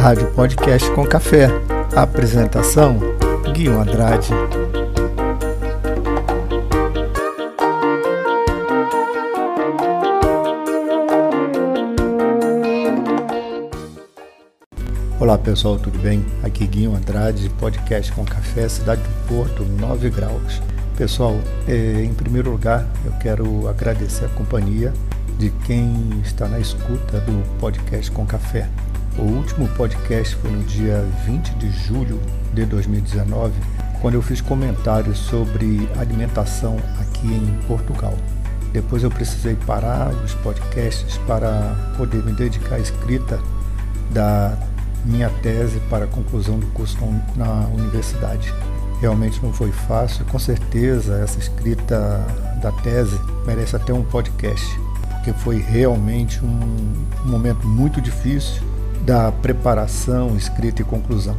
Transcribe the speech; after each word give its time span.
Rádio 0.00 0.28
Podcast 0.28 0.90
com 0.92 1.04
Café. 1.04 1.50
Apresentação: 1.94 2.98
Guilherme 3.52 3.82
Andrade. 3.82 4.30
Olá 15.20 15.36
pessoal, 15.36 15.78
tudo 15.78 15.98
bem? 15.98 16.24
Aqui 16.42 16.66
Guinho 16.66 16.96
Andrade, 16.96 17.50
podcast 17.60 18.10
com 18.12 18.24
café, 18.24 18.70
cidade 18.70 19.02
do 19.02 19.28
Porto, 19.28 19.64
9 19.64 20.08
graus. 20.08 20.62
Pessoal, 20.96 21.36
é, 21.68 22.02
em 22.02 22.14
primeiro 22.14 22.50
lugar, 22.50 22.86
eu 23.04 23.12
quero 23.20 23.68
agradecer 23.68 24.24
a 24.24 24.28
companhia 24.30 24.94
de 25.38 25.50
quem 25.66 25.92
está 26.24 26.48
na 26.48 26.58
escuta 26.58 27.20
do 27.20 27.58
podcast 27.58 28.10
com 28.10 28.24
café. 28.24 28.66
O 29.20 29.24
último 29.24 29.68
podcast 29.76 30.34
foi 30.36 30.50
no 30.50 30.64
dia 30.64 31.06
20 31.26 31.50
de 31.56 31.70
julho 31.70 32.18
de 32.54 32.64
2019, 32.64 33.52
quando 34.00 34.14
eu 34.14 34.22
fiz 34.22 34.40
comentários 34.40 35.18
sobre 35.18 35.86
alimentação 35.98 36.78
aqui 36.98 37.26
em 37.26 37.58
Portugal. 37.68 38.16
Depois 38.72 39.02
eu 39.02 39.10
precisei 39.10 39.54
parar 39.66 40.08
os 40.24 40.32
podcasts 40.36 41.18
para 41.26 41.76
poder 41.98 42.24
me 42.24 42.32
dedicar 42.32 42.76
à 42.76 42.78
escrita 42.78 43.38
da 44.10 44.56
minha 45.04 45.28
tese 45.42 45.78
para 45.90 46.06
a 46.06 46.08
conclusão 46.08 46.58
do 46.58 46.66
curso 46.68 46.96
na 47.36 47.66
universidade. 47.74 48.54
Realmente 49.02 49.38
não 49.42 49.52
foi 49.52 49.70
fácil, 49.70 50.24
com 50.24 50.38
certeza 50.38 51.20
essa 51.22 51.38
escrita 51.38 52.24
da 52.62 52.72
tese 52.72 53.20
merece 53.46 53.76
até 53.76 53.92
um 53.92 54.02
podcast 54.02 54.80
porque 55.20 55.34
foi 55.34 55.58
realmente 55.58 56.42
um, 56.42 57.06
momento 57.26 57.66
muito 57.66 58.00
difícil 58.00 58.62
da 59.10 59.32
preparação, 59.32 60.36
escrita 60.36 60.82
e 60.82 60.84
conclusão. 60.84 61.36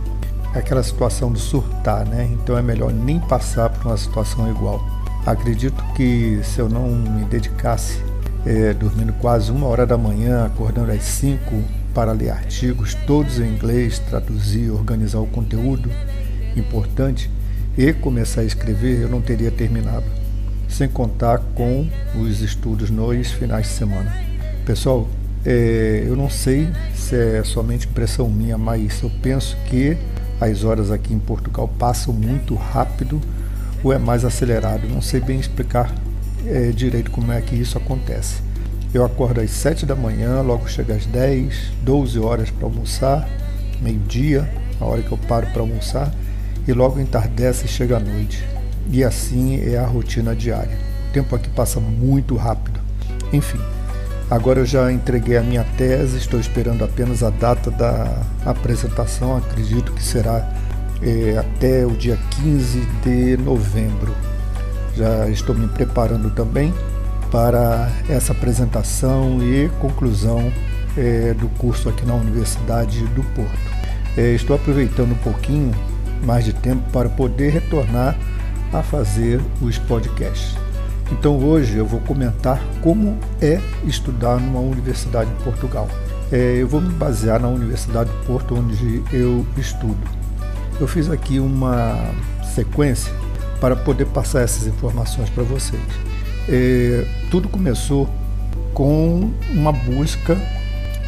É 0.54 0.60
aquela 0.60 0.84
situação 0.84 1.32
de 1.32 1.40
surtar, 1.40 2.06
né? 2.06 2.30
Então 2.34 2.58
é 2.58 2.62
melhor 2.62 2.92
nem 2.92 3.18
passar 3.18 3.70
por 3.70 3.86
uma 3.86 3.96
situação 3.96 4.52
igual. 4.52 4.86
Acredito 5.26 5.82
que 5.96 6.42
se 6.44 6.60
eu 6.60 6.68
não 6.68 6.90
me 6.90 7.24
dedicasse, 7.24 8.04
é, 8.46 8.74
dormindo 8.74 9.14
quase 9.14 9.50
uma 9.52 9.68
hora 9.68 9.86
da 9.86 9.98
manhã, 9.98 10.46
acordando 10.46 10.92
às 10.92 11.02
cinco 11.02 11.64
para 11.94 12.12
ler 12.12 12.32
artigos, 12.32 12.94
todos 13.08 13.40
em 13.40 13.48
inglês, 13.48 14.00
traduzir, 14.00 14.70
organizar 14.70 15.20
o 15.20 15.28
conteúdo 15.28 15.90
importante 16.58 17.32
e 17.78 17.94
começar 17.94 18.42
a 18.42 18.44
escrever, 18.44 19.00
eu 19.00 19.08
não 19.08 19.22
teria 19.22 19.50
terminado 19.50 20.06
sem 20.68 20.90
contar 20.90 21.38
com 21.56 21.88
os 22.20 22.42
estudos 22.42 22.90
nos 22.90 23.32
finais 23.32 23.68
de 23.68 23.72
semana. 23.72 24.14
Pessoal, 24.66 25.08
é, 25.46 26.04
eu 26.06 26.16
não 26.16 26.30
sei 26.30 26.70
se 26.96 27.16
é 27.16 27.44
somente 27.44 27.88
impressão 27.88 28.30
minha, 28.30 28.58
mas 28.58 29.02
eu 29.02 29.12
penso 29.22 29.58
que 29.68 29.98
as 30.40 30.64
horas 30.64 30.92
aqui 30.92 31.14
em 31.14 31.20
Portugal 31.20 31.68
passam 31.68 32.14
muito 32.14 32.56
rápido 32.56 33.22
ou 33.84 33.92
é 33.92 33.98
mais 33.98 34.24
acelerado. 34.24 34.88
Não 34.88 35.02
sei 35.02 35.20
bem 35.20 35.40
explicar 35.40 35.94
é, 36.46 36.70
direito 36.70 37.12
como 37.12 37.32
é 37.32 37.42
que 37.42 37.56
isso 37.56 37.78
acontece. 37.78 38.42
Eu 38.94 39.06
acordo 39.06 39.40
às 39.40 39.52
7 39.52 39.86
da 39.86 39.96
manhã, 39.96 40.42
logo 40.42 40.68
chega 40.68 40.94
às 40.94 41.06
10, 41.06 41.72
12 41.82 42.20
horas 42.20 42.50
para 42.52 42.66
almoçar, 42.66 43.28
meio-dia, 43.82 44.50
a 44.80 44.86
hora 44.86 45.02
que 45.02 45.12
eu 45.12 45.18
paro 45.18 45.48
para 45.48 45.62
almoçar, 45.62 46.14
e 46.68 46.74
logo 46.74 47.00
entardece 47.00 47.66
e 47.66 47.70
chega 47.70 47.98
a 47.98 48.00
noite. 48.00 48.44
E 48.92 49.04
assim 49.04 49.62
é 49.62 49.78
a 49.78 49.86
rotina 49.86 50.36
diária. 50.36 50.78
O 51.10 51.14
tempo 51.14 51.36
aqui 51.36 51.50
passa 51.50 51.80
muito 51.80 52.36
rápido. 52.36 52.80
Enfim, 53.32 53.60
agora 54.32 54.62
eu 54.62 54.66
já 54.66 54.90
entreguei 54.90 55.36
a 55.36 55.42
minha 55.42 55.66
tese, 55.78 56.18
estou 56.18 56.40
esperando 56.40 56.86
apenas 56.86 57.22
a 57.22 57.30
data 57.30 57.70
da 57.70 58.24
apresentação, 58.46 59.36
acredito 59.36 59.92
que 59.92 60.02
será 60.02 60.50
é, 61.02 61.38
até 61.38 61.86
o 61.86 61.92
dia 61.92 62.18
15 62.42 62.80
de 63.04 63.36
novembro. 63.36 64.16
Já 64.96 65.28
estou 65.28 65.54
me 65.54 65.68
preparando 65.68 66.32
também 66.32 66.74
para 67.30 67.92
essa 68.10 68.32
apresentação 68.32 69.38
e 69.44 69.70
conclusão 69.82 70.52
é, 70.98 71.34
do 71.34 71.50
curso 71.50 71.90
aqui 71.90 72.06
na 72.06 72.14
Universidade 72.14 73.06
do 73.08 73.24
Porto. 73.36 73.72
É, 74.18 74.34
estou 74.34 74.56
aproveitando 74.56 75.12
um 75.12 75.24
pouquinho 75.24 75.72
mais 76.24 76.46
de 76.46 76.54
tempo 76.54 76.90
para 76.92 77.10
poder 77.10 77.50
retornar 77.50 78.18
a 78.72 78.82
fazer 78.82 79.42
os 79.62 79.78
podcasts. 79.78 80.56
Então 81.12 81.38
hoje 81.38 81.78
eu 81.78 81.86
vou 81.86 82.00
comentar 82.02 82.62
como 82.82 83.18
é 83.42 83.60
estudar 83.84 84.40
numa 84.40 84.60
universidade 84.60 85.30
em 85.30 85.44
Portugal. 85.44 85.88
É, 86.32 86.56
eu 86.58 86.68
vou 86.68 86.80
me 86.80 86.94
basear 86.94 87.40
na 87.40 87.50
Universidade 87.50 88.10
do 88.10 88.26
Porto, 88.26 88.56
onde 88.56 89.04
eu 89.12 89.46
estudo. 89.58 90.00
Eu 90.80 90.88
fiz 90.88 91.10
aqui 91.10 91.40
uma 91.40 91.98
sequência 92.56 93.14
para 93.60 93.76
poder 93.76 94.06
passar 94.06 94.42
essas 94.42 94.66
informações 94.66 95.30
para 95.30 95.44
vocês. 95.44 95.82
É, 96.48 97.06
tudo 97.30 97.50
começou 97.50 98.10
com 98.74 99.30
uma 99.52 99.74
busca 99.74 100.38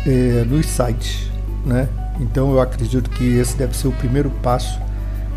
é, 0.06 0.44
nos 0.46 0.66
sites, 0.66 1.32
né? 1.66 1.88
Então 2.20 2.52
eu 2.52 2.60
acredito 2.60 3.10
que 3.10 3.38
esse 3.38 3.56
deve 3.56 3.76
ser 3.76 3.88
o 3.88 3.92
primeiro 3.94 4.30
passo 4.44 4.80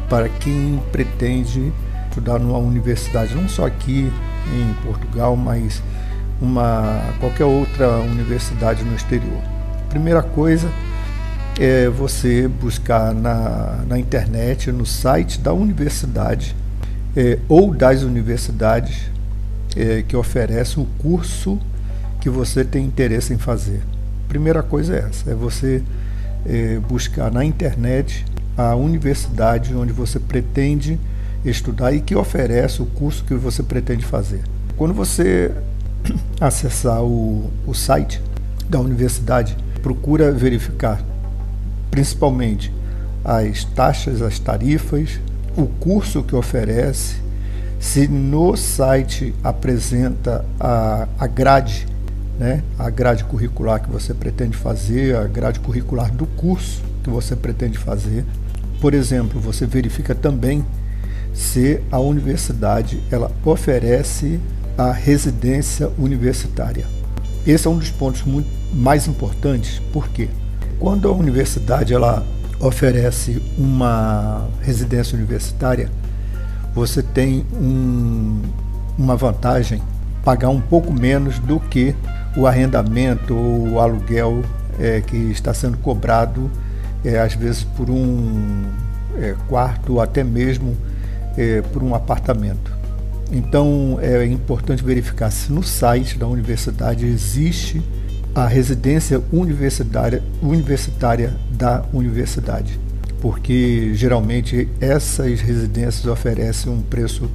para 0.09 0.28
quem 0.28 0.83
pretende 0.93 1.72
estudar 2.09 2.38
numa 2.38 2.59
universidade, 2.59 3.34
não 3.34 3.48
só 3.48 3.66
aqui 3.66 4.10
em 4.53 4.75
Portugal, 4.84 5.37
mas 5.37 5.83
uma 6.41 7.01
qualquer 7.19 7.45
outra 7.45 7.99
universidade 7.99 8.84
no 8.84 8.95
exterior. 8.95 9.41
Primeira 9.89 10.23
coisa 10.23 10.69
é 11.59 11.89
você 11.89 12.47
buscar 12.47 13.15
na, 13.15 13.84
na 13.89 13.99
internet, 13.99 14.71
no 14.71 14.84
site 14.84 15.41
da 15.41 15.53
universidade 15.53 16.55
é, 17.17 17.39
ou 17.49 17.75
das 17.75 18.03
universidades 18.03 19.11
é, 19.75 20.05
que 20.07 20.17
oferecem 20.17 20.83
o 20.83 20.87
curso 20.99 21.59
que 22.21 22.28
você 22.28 22.65
tem 22.65 22.84
interesse 22.84 23.33
em 23.33 23.39
fazer. 23.39 23.81
Primeira 24.28 24.63
coisa 24.63 24.97
é 24.97 24.99
essa, 24.99 25.31
é 25.31 25.34
você 25.34 25.83
é, 26.45 26.78
buscar 26.81 27.31
na 27.31 27.45
internet 27.45 28.25
a 28.57 28.75
universidade 28.75 29.75
onde 29.75 29.93
você 29.93 30.19
pretende 30.19 30.99
estudar 31.51 31.93
e 31.93 32.01
que 32.01 32.15
oferece 32.15 32.83
o 32.83 32.87
curso 32.87 33.25
que 33.25 33.34
você 33.34 33.62
pretende 33.62 34.05
fazer. 34.05 34.43
Quando 34.77 34.95
você 34.95 35.53
acessar 36.41 37.03
o, 37.03 37.51
o 37.67 37.75
site 37.75 38.23
da 38.69 38.81
universidade, 38.81 39.57
procura 39.83 40.33
verificar 40.33 41.03
principalmente 41.91 42.73
as 43.25 43.65
taxas, 43.65 44.21
as 44.23 44.39
tarifas, 44.39 45.21
o 45.57 45.67
curso 45.67 46.23
que 46.23 46.37
oferece, 46.37 47.17
se 47.81 48.07
no 48.07 48.57
site 48.57 49.34
apresenta 49.43 50.45
a, 50.61 51.09
a 51.19 51.27
grade, 51.27 51.87
né, 52.39 52.63
a 52.78 52.91
grade 52.91 53.25
curricular 53.25 53.81
que 53.81 53.91
você 53.91 54.13
pretende 54.13 54.57
fazer, 54.57 55.17
a 55.17 55.25
grade 55.27 55.61
curricular 55.61 56.13
do 56.13 56.27
curso 56.27 56.83
que 57.03 57.11
você 57.11 57.34
pretende 57.34 57.78
fazer. 57.78 58.25
Por 58.81 58.93
exemplo, 58.93 59.41
você 59.41 59.67
verifica 59.67 60.15
também 60.15 60.65
se 61.36 61.80
a 61.92 62.00
universidade 62.00 62.98
ela 63.10 63.30
oferece 63.44 64.41
a 64.76 64.91
residência 64.91 65.91
universitária. 65.98 66.86
Esse 67.47 67.66
é 67.66 67.70
um 67.70 67.78
dos 67.78 67.91
pontos 67.91 68.22
muito 68.22 68.48
mais 68.72 69.06
importantes, 69.06 69.80
porque 69.92 70.28
quando 70.78 71.08
a 71.08 71.12
universidade 71.12 71.92
ela 71.92 72.26
oferece 72.58 73.41
uma 73.58 74.48
residência 74.62 75.16
universitária, 75.16 75.91
você 76.74 77.02
tem 77.02 77.44
um, 77.53 78.41
uma 78.98 79.14
vantagem 79.14 79.82
pagar 80.24 80.48
um 80.48 80.60
pouco 80.60 80.92
menos 80.92 81.38
do 81.38 81.60
que 81.60 81.94
o 82.36 82.47
arrendamento 82.47 83.34
ou 83.34 83.68
o 83.72 83.80
aluguel 83.80 84.42
é, 84.78 85.00
que 85.00 85.16
está 85.16 85.54
sendo 85.54 85.76
cobrado, 85.78 86.50
é, 87.04 87.18
às 87.18 87.34
vezes 87.34 87.62
por 87.62 87.89
um 87.91 88.65
é, 89.18 89.34
quarto 89.48 89.94
ou 89.94 90.00
até 90.00 90.24
mesmo 90.24 90.77
é, 91.36 91.62
por 91.62 91.83
um 91.83 91.94
apartamento. 91.94 92.72
Então 93.30 93.98
é 94.00 94.24
importante 94.24 94.84
verificar 94.84 95.30
se 95.30 95.53
no 95.53 95.62
site 95.62 96.18
da 96.18 96.27
universidade 96.27 97.04
existe 97.04 97.83
a 98.34 98.47
residência 98.47 99.22
universitária, 99.33 100.22
universitária 100.42 101.34
da 101.50 101.84
universidade, 101.92 102.78
porque 103.21 103.92
geralmente 103.94 104.68
essas 104.80 105.41
residências 105.41 106.06
oferecem 106.06 106.71
um 106.71 106.83
preço 106.83 107.30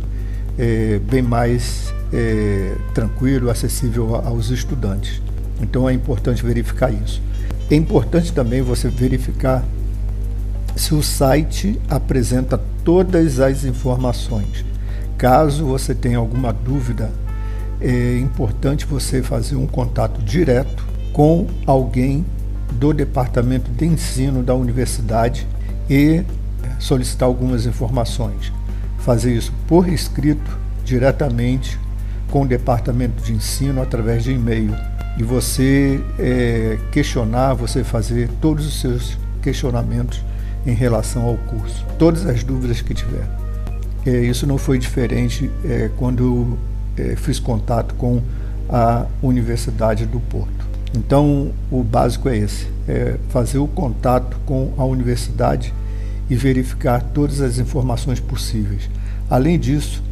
é, 0.58 1.00
bem 1.10 1.22
mais 1.22 1.92
é, 2.14 2.76
tranquilo, 2.94 3.50
acessível 3.50 4.16
aos 4.16 4.50
estudantes. 4.50 5.22
Então 5.60 5.90
é 5.90 5.94
importante 5.94 6.46
verificar 6.46 6.92
isso. 6.92 7.22
É 7.70 7.76
importante 7.76 8.32
também 8.32 8.62
você 8.62 8.88
verificar 8.88 9.64
se 10.76 10.94
o 10.94 11.04
site 11.04 11.80
apresenta 11.90 12.60
todas 12.84 13.40
as 13.40 13.64
informações. 13.64 14.66
Caso 15.18 15.66
você 15.66 15.94
tenha 15.94 16.18
alguma 16.18 16.52
dúvida, 16.52 17.12
é 17.80 18.18
importante 18.18 18.86
você 18.86 19.22
fazer 19.22 19.56
um 19.56 19.68
contato 19.68 20.22
direto 20.22 20.86
com 21.14 21.48
alguém 21.66 22.26
do 22.72 22.94
departamento 22.94 23.70
de 23.72 23.86
ensino 23.86 24.44
da 24.44 24.56
universidade 24.56 25.48
e 25.90 26.24
solicitar 26.80 27.28
algumas 27.28 27.66
informações. 27.66 28.52
Fazer 29.00 29.36
isso 29.36 29.54
por 29.68 29.88
escrito, 29.88 30.58
diretamente 30.86 31.80
com 32.30 32.44
o 32.44 32.48
departamento 32.48 33.22
de 33.24 33.34
ensino 33.34 33.82
através 33.82 34.24
de 34.24 34.32
e-mail. 34.32 34.74
E 35.18 35.24
você 35.24 36.02
é, 36.18 36.80
questionar, 36.92 37.54
você 37.54 37.84
fazer 37.84 38.30
todos 38.40 38.66
os 38.66 38.80
seus 38.80 39.18
questionamentos 39.42 40.24
em 40.66 40.74
relação 40.74 41.24
ao 41.26 41.38
curso, 41.38 41.86
todas 41.98 42.26
as 42.26 42.44
dúvidas 42.44 42.82
que 42.82 42.94
tiver. 42.94 43.28
É, 44.06 44.22
isso 44.22 44.48
não 44.48 44.58
foi 44.58 44.78
diferente 44.78 45.50
é, 45.64 45.90
quando 45.98 46.58
é, 46.98 47.16
fiz 47.16 47.40
contato 47.40 47.94
com 47.96 48.22
a 48.70 49.06
Universidade 49.22 50.06
do 50.06 50.20
Porto. 50.20 50.66
Então, 50.94 51.52
o 51.70 51.84
básico 51.84 52.28
é 52.28 52.38
esse: 52.38 52.68
é 52.88 53.16
fazer 53.30 53.60
o 53.60 53.68
contato 53.68 54.38
com 54.46 54.74
a 54.78 54.84
universidade 54.84 55.74
e 56.30 56.36
verificar 56.36 57.02
todas 57.14 57.42
as 57.42 57.60
informações 57.60 58.20
possíveis. 58.20 58.90
Além 59.30 59.60
disso, 59.60 60.04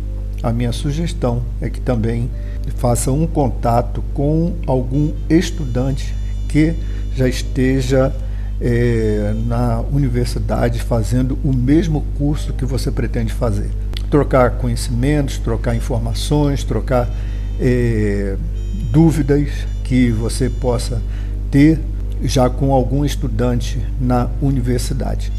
a 0.41 0.51
minha 0.53 0.71
sugestão 0.71 1.41
é 1.61 1.69
que 1.69 1.81
também 1.81 2.29
faça 2.75 3.11
um 3.11 3.27
contato 3.27 4.03
com 4.13 4.53
algum 4.65 5.11
estudante 5.29 6.13
que 6.47 6.75
já 7.15 7.27
esteja 7.27 8.13
é, 8.61 9.33
na 9.45 9.81
universidade 9.91 10.79
fazendo 10.81 11.37
o 11.43 11.53
mesmo 11.53 12.05
curso 12.17 12.53
que 12.53 12.65
você 12.65 12.91
pretende 12.91 13.33
fazer. 13.33 13.69
Trocar 14.09 14.51
conhecimentos, 14.51 15.37
trocar 15.37 15.75
informações, 15.75 16.63
trocar 16.63 17.09
é, 17.59 18.35
dúvidas 18.91 19.49
que 19.83 20.11
você 20.11 20.49
possa 20.49 21.01
ter 21.49 21.79
já 22.21 22.49
com 22.49 22.73
algum 22.73 23.05
estudante 23.05 23.79
na 23.99 24.29
universidade. 24.41 25.31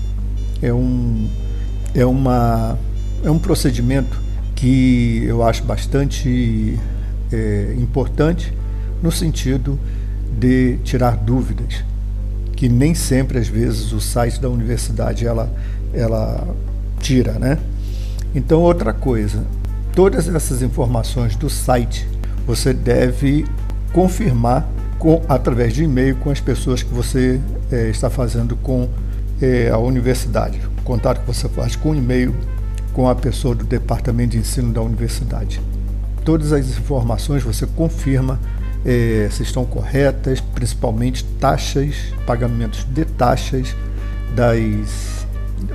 É 0.62 0.72
um, 0.72 1.28
é 1.94 2.06
uma, 2.06 2.78
é 3.22 3.31
um 3.31 3.38
procedimento 3.38 4.20
que 4.55 5.25
eu 5.26 5.43
acho 5.43 5.62
bastante 5.64 6.78
é, 7.32 7.75
importante 7.78 8.52
no 9.02 9.11
sentido 9.11 9.78
de 10.38 10.78
tirar 10.84 11.17
dúvidas 11.17 11.90
que 12.61 12.69
nem 12.69 12.95
sempre, 12.95 13.39
às 13.39 13.49
vezes, 13.49 13.91
o 13.91 14.03
site 14.03 14.39
da 14.39 14.47
universidade 14.47 15.27
ela, 15.27 15.51
ela 15.95 16.47
tira, 17.01 17.39
né? 17.39 17.57
Então, 18.35 18.61
outra 18.61 18.93
coisa, 18.93 19.43
todas 19.95 20.29
essas 20.29 20.61
informações 20.61 21.35
do 21.35 21.49
site 21.49 22.07
você 22.47 22.75
deve 22.75 23.47
confirmar 23.95 24.69
com, 24.99 25.23
através 25.27 25.73
de 25.73 25.85
e-mail 25.85 26.17
com 26.17 26.29
as 26.29 26.39
pessoas 26.39 26.83
que 26.83 26.93
você 26.93 27.41
é, 27.73 27.89
está 27.89 28.11
fazendo 28.11 28.55
com 28.57 28.91
é, 29.41 29.71
a 29.71 29.79
universidade. 29.79 30.61
O 30.81 30.83
contato 30.83 31.21
que 31.23 31.27
você 31.27 31.49
faz 31.49 31.75
com 31.75 31.95
e-mail 31.95 32.35
com 32.93 33.09
a 33.09 33.15
pessoa 33.15 33.55
do 33.55 33.65
departamento 33.65 34.33
de 34.33 34.39
ensino 34.39 34.71
da 34.71 34.83
universidade. 34.83 35.63
Todas 36.27 36.53
as 36.53 36.69
informações 36.69 37.43
você 37.43 37.67
confirma 37.67 38.39
é, 38.85 39.29
se 39.31 39.43
estão 39.43 39.65
corretas, 39.65 40.41
principalmente 40.41 41.25
taxas, 41.38 41.97
pagamentos 42.27 42.85
de 42.85 43.05
taxas 43.05 43.75
das 44.35 45.27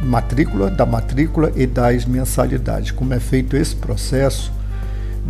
matrícula, 0.02 0.72
da 0.72 0.86
matrícula 0.86 1.52
e 1.56 1.68
das 1.68 2.06
mensalidades. 2.06 2.92
Como 2.92 3.14
é 3.14 3.20
feito 3.20 3.56
esse 3.56 3.76
processo 3.76 4.52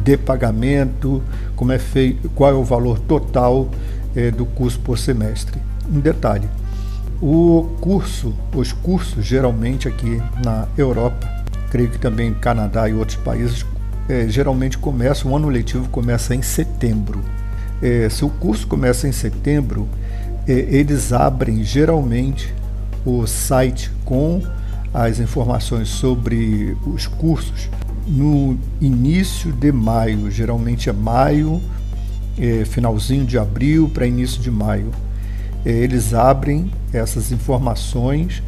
de 0.04 0.18
pagamento, 0.18 1.22
como 1.56 1.72
é 1.72 1.80
feito, 1.80 2.30
qual 2.30 2.52
é 2.52 2.54
o 2.54 2.64
valor 2.64 3.00
total 3.00 3.70
é, 4.16 4.32
do 4.32 4.46
curso 4.46 4.80
por 4.80 4.98
semestre. 4.98 5.60
Um 5.92 6.00
detalhe: 6.00 6.48
o 7.22 7.76
curso, 7.82 8.34
os 8.54 8.72
cursos 8.72 9.26
geralmente 9.26 9.88
aqui 9.88 10.22
na 10.44 10.68
Europa, 10.78 11.28
creio 11.70 11.90
que 11.90 12.00
também 12.00 12.34
Canadá 12.34 12.88
e 12.88 12.94
outros 12.94 13.18
países, 13.18 13.66
é, 14.08 14.28
geralmente 14.28 14.78
começam, 14.78 15.32
o 15.32 15.36
ano 15.36 15.50
letivo 15.50 15.90
começa 15.90 16.34
em 16.34 16.42
setembro 16.42 17.22
é, 17.86 18.10
se 18.10 18.26
o 18.26 18.30
curso 18.30 18.66
começa 18.66 19.08
em 19.08 19.12
setembro, 19.12 19.88
é, 20.48 20.52
eles 20.52 21.14
abrem 21.14 21.64
geralmente 21.64 22.52
o 23.06 23.28
site 23.28 23.92
com 24.04 24.42
as 24.92 25.20
informações 25.20 25.90
sobre 25.90 26.76
os 26.84 27.06
cursos 27.06 27.70
no 28.08 28.58
início 28.82 29.52
de 29.52 29.72
maio, 29.72 30.32
geralmente 30.32 30.90
é 30.90 30.94
maio, 30.94 31.62
é, 32.40 32.66
finalzinho 32.66 33.24
de 33.24 33.38
abril 33.38 33.88
para 33.94 34.08
início 34.08 34.42
de 34.42 34.50
maio. 34.50 34.90
É, 35.64 35.70
eles 35.70 36.12
abrem 36.12 36.72
essas 36.92 37.32
informações 37.32 38.42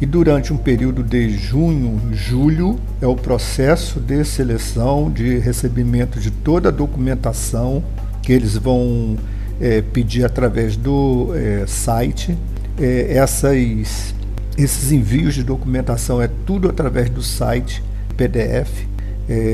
e 0.00 0.06
durante 0.06 0.52
um 0.52 0.56
período 0.56 1.04
de 1.04 1.30
junho, 1.30 2.00
julho, 2.12 2.76
é 3.00 3.06
o 3.06 3.14
processo 3.14 4.00
de 4.00 4.24
seleção, 4.24 5.08
de 5.12 5.38
recebimento 5.38 6.18
de 6.18 6.32
toda 6.32 6.70
a 6.70 6.72
documentação 6.72 7.84
que 8.22 8.32
eles 8.32 8.56
vão 8.56 9.16
é, 9.60 9.82
pedir 9.82 10.24
através 10.24 10.76
do 10.76 11.32
é, 11.34 11.66
site. 11.66 12.36
É, 12.78 13.14
essas, 13.16 14.14
esses 14.56 14.92
envios 14.92 15.34
de 15.34 15.42
documentação 15.42 16.20
é 16.20 16.28
tudo 16.46 16.68
através 16.68 17.10
do 17.10 17.22
site 17.22 17.82
PDF, 18.16 18.88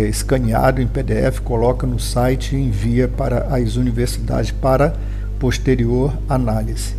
escaneado 0.09 0.81
em 0.81 0.87
PDF, 0.87 1.41
coloca 1.41 1.87
no 1.87 2.01
site 2.01 2.57
e 2.57 2.59
envia 2.59 3.07
para 3.07 3.55
as 3.55 3.77
universidades 3.77 4.51
para 4.51 4.95
posterior 5.39 6.17
análise. 6.27 6.95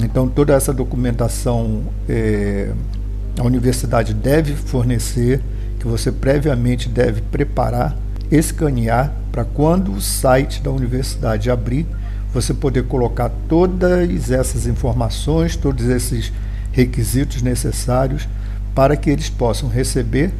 Então 0.00 0.28
toda 0.28 0.54
essa 0.54 0.72
documentação 0.72 1.82
a 3.36 3.42
universidade 3.42 4.14
deve 4.14 4.54
fornecer, 4.54 5.40
que 5.80 5.86
você 5.86 6.12
previamente 6.12 6.88
deve 6.88 7.20
preparar, 7.22 7.96
escanear 8.30 9.12
para 9.36 9.44
quando 9.44 9.92
o 9.92 10.00
site 10.00 10.62
da 10.62 10.70
universidade 10.70 11.50
abrir, 11.50 11.86
você 12.32 12.54
poder 12.54 12.84
colocar 12.84 13.30
todas 13.46 14.30
essas 14.30 14.66
informações, 14.66 15.54
todos 15.54 15.84
esses 15.84 16.32
requisitos 16.72 17.42
necessários 17.42 18.26
para 18.74 18.96
que 18.96 19.10
eles 19.10 19.28
possam 19.28 19.68
receber 19.68 20.32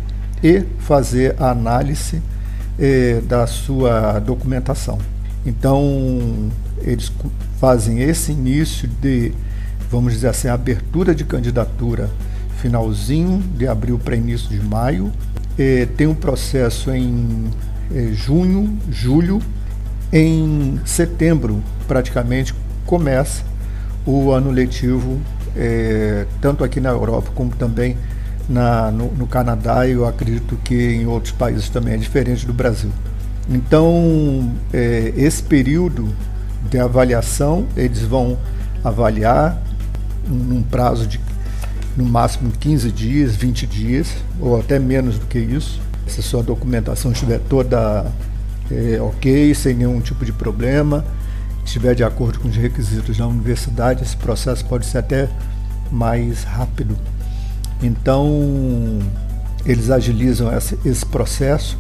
e 0.43 0.65
fazer 0.79 1.37
a 1.39 1.51
análise 1.51 2.23
eh, 2.79 3.21
da 3.29 3.47
sua 3.47 4.19
documentação. 4.19 4.99
Então, 5.45 6.51
eles 6.81 7.13
fazem 7.61 8.01
esse 8.01 8.33
início 8.33 8.89
de, 8.89 9.31
vamos 9.91 10.15
dizer 10.15 10.29
assim, 10.29 10.49
abertura 10.49 11.15
de 11.15 11.23
candidatura 11.23 12.09
finalzinho 12.63 13.43
de 13.59 13.69
abril 13.69 13.99
para 13.99 14.17
início 14.17 14.49
de 14.49 14.59
maio. 14.59 15.13
Eh, 15.59 15.87
tem 15.99 16.07
um 16.07 16.15
processo 16.15 16.91
em 16.91 17.51
junho, 18.13 18.79
julho. 18.91 19.41
Em 20.13 20.81
setembro, 20.85 21.63
praticamente, 21.89 22.55
começa 22.85 23.43
o 24.07 24.31
ano 24.31 24.51
letivo, 24.51 25.21
é, 25.57 26.27
tanto 26.41 26.63
aqui 26.63 26.81
na 26.81 26.91
Europa 26.91 27.31
como 27.35 27.51
também 27.51 27.97
na, 28.49 28.91
no, 28.91 29.11
no 29.13 29.27
Canadá, 29.27 29.87
e 29.87 29.93
eu 29.93 30.07
acredito 30.07 30.57
que 30.63 30.75
em 30.75 31.07
outros 31.07 31.33
países 31.33 31.69
também 31.69 31.95
é 31.95 31.97
diferente 31.97 32.47
do 32.47 32.53
Brasil. 32.53 32.91
Então, 33.49 34.53
é, 34.73 35.13
esse 35.17 35.43
período 35.43 36.09
de 36.71 36.79
avaliação, 36.79 37.67
eles 37.77 38.03
vão 38.03 38.39
avaliar 38.85 39.61
num 40.29 40.63
prazo 40.63 41.07
de 41.07 41.21
no 41.97 42.05
máximo 42.05 42.53
15 42.53 42.93
dias, 42.93 43.35
20 43.35 43.67
dias, 43.67 44.09
ou 44.39 44.61
até 44.61 44.79
menos 44.79 45.19
do 45.19 45.27
que 45.27 45.39
isso 45.39 45.81
se 46.07 46.23
sua 46.23 46.43
documentação 46.43 47.13
estiver 47.13 47.41
toda 47.49 48.07
é, 48.71 49.01
ok, 49.01 49.55
sem 49.55 49.75
nenhum 49.75 50.01
tipo 50.01 50.25
de 50.25 50.33
problema, 50.33 51.05
estiver 51.65 51.95
de 51.95 52.05
acordo 52.05 52.39
com 52.39 52.49
os 52.49 52.57
requisitos 52.57 53.17
da 53.17 53.27
universidade, 53.27 54.03
esse 54.03 54.17
processo 54.17 54.65
pode 54.65 54.87
ser 54.87 54.99
até 54.99 55.29
mais 55.91 56.45
rápido. 56.45 56.97
Então, 57.83 58.99
eles 59.65 59.91
agilizam 59.91 60.51
esse, 60.85 61.05
processo 61.07 61.79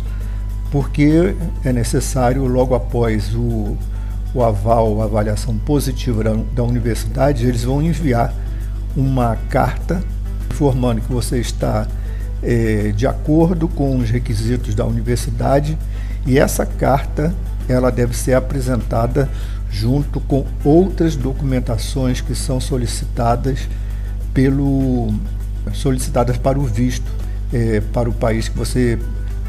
porque 0.70 1.34
é 1.64 1.72
necessário, 1.72 2.46
logo 2.46 2.74
após 2.74 3.34
o, 3.34 3.76
o 4.34 4.42
aval, 4.42 5.00
a 5.00 5.04
avaliação 5.04 5.56
positiva 5.56 6.24
da, 6.24 6.34
da 6.54 6.62
universidade, 6.62 7.46
eles 7.46 7.64
vão 7.64 7.80
enviar 7.80 8.34
uma 8.96 9.36
carta 9.48 10.02
informando 10.50 11.00
que 11.00 11.12
você 11.12 11.38
está 11.38 11.86
é, 12.46 12.92
de 12.94 13.08
acordo 13.08 13.66
com 13.66 13.98
os 13.98 14.08
requisitos 14.08 14.72
da 14.72 14.84
universidade 14.84 15.76
e 16.24 16.38
essa 16.38 16.64
carta 16.64 17.34
ela 17.68 17.90
deve 17.90 18.16
ser 18.16 18.34
apresentada 18.34 19.28
junto 19.68 20.20
com 20.20 20.46
outras 20.64 21.16
documentações 21.16 22.20
que 22.20 22.36
são 22.36 22.60
solicitadas 22.60 23.68
pelo 24.32 25.12
solicitadas 25.74 26.36
para 26.36 26.56
o 26.56 26.62
visto 26.62 27.10
é, 27.52 27.80
para 27.92 28.08
o 28.08 28.12
país 28.12 28.48
que 28.48 28.56
você 28.56 28.96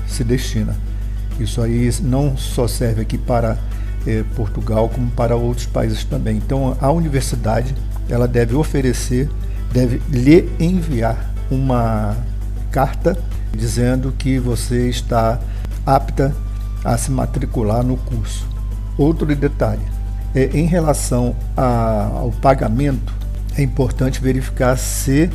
se 0.07 0.23
destina. 0.23 0.75
Isso 1.39 1.61
aí 1.61 1.91
não 2.01 2.35
só 2.35 2.67
serve 2.67 3.01
aqui 3.01 3.17
para 3.17 3.59
é, 4.07 4.23
Portugal 4.35 4.89
como 4.89 5.11
para 5.11 5.35
outros 5.35 5.67
países 5.67 6.03
também. 6.03 6.37
Então 6.37 6.75
a 6.81 6.91
universidade 6.91 7.75
ela 8.09 8.27
deve 8.27 8.55
oferecer, 8.55 9.29
deve 9.71 10.01
lhe 10.09 10.49
enviar 10.59 11.31
uma 11.51 12.17
carta 12.77 13.17
dizendo 13.51 14.13
que 14.15 14.37
você 14.37 14.87
está 14.87 15.39
apta 15.83 16.31
a 16.85 16.95
se 16.95 17.09
matricular 17.09 17.83
no 17.83 17.97
curso. 17.97 18.47
Outro 18.95 19.25
detalhe, 19.35 19.81
é, 20.35 20.45
em 20.53 20.67
relação 20.67 21.35
a, 21.55 22.07
ao 22.13 22.29
pagamento, 22.39 23.11
é 23.57 23.63
importante 23.63 24.21
verificar 24.21 24.77
se 24.77 25.27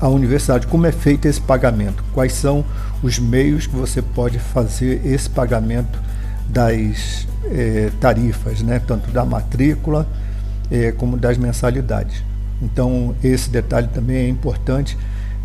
a 0.00 0.06
universidade, 0.06 0.68
como 0.68 0.86
é 0.86 0.92
feito 0.92 1.26
esse 1.26 1.40
pagamento, 1.40 2.04
quais 2.14 2.32
são 2.32 2.64
os 3.02 3.18
meios 3.18 3.66
que 3.66 3.74
você 3.74 4.00
pode 4.00 4.38
fazer 4.38 5.04
esse 5.04 5.28
pagamento 5.28 6.00
das 6.48 7.26
é, 7.46 7.90
tarifas, 8.00 8.62
né, 8.62 8.78
tanto 8.78 9.10
da 9.10 9.24
matrícula 9.24 10.06
é, 10.70 10.92
como 10.92 11.16
das 11.16 11.36
mensalidades. 11.38 12.22
Então, 12.62 13.16
esse 13.22 13.50
detalhe 13.50 13.88
também 13.88 14.16
é 14.16 14.28
importante 14.28 14.96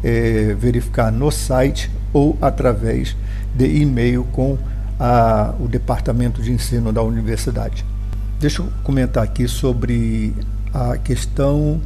é, 0.04 0.56
verificar 0.58 1.12
no 1.12 1.32
site 1.32 1.92
ou 2.14 2.38
através 2.42 3.16
de 3.54 3.82
e-mail 3.82 4.24
com 4.32 4.58
a, 5.00 5.54
o 5.60 5.68
departamento 5.68 6.42
de 6.42 6.52
ensino 6.52 6.92
da 6.92 7.02
universidade. 7.02 7.86
Deixa 8.40 8.62
eu 8.62 8.70
comentar 8.84 9.24
aqui 9.24 9.48
sobre 9.48 10.34
a 10.74 10.98
questão 10.98 11.82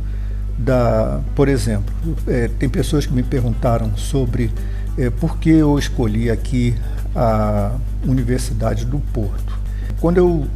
da, 0.58 1.20
por 1.36 1.48
exemplo, 1.48 1.94
é, 2.28 2.48
tem 2.48 2.70
pessoas 2.70 3.06
que 3.06 3.14
me 3.14 3.24
perguntaram 3.24 3.96
sobre 3.98 4.52
é, 4.98 5.10
por 5.10 5.38
que 5.38 5.50
eu 5.50 5.78
escolhi 5.80 6.30
aqui 6.30 6.76
a 7.16 7.72
Universidade 8.06 8.86
do 8.86 9.00
Porto. 9.00 9.58
Quando 10.00 10.18
eu 10.18 10.48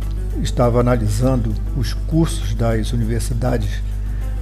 estava 0.42 0.80
analisando 0.80 1.54
os 1.76 1.94
cursos 1.94 2.54
das 2.54 2.94
universidades 2.94 3.82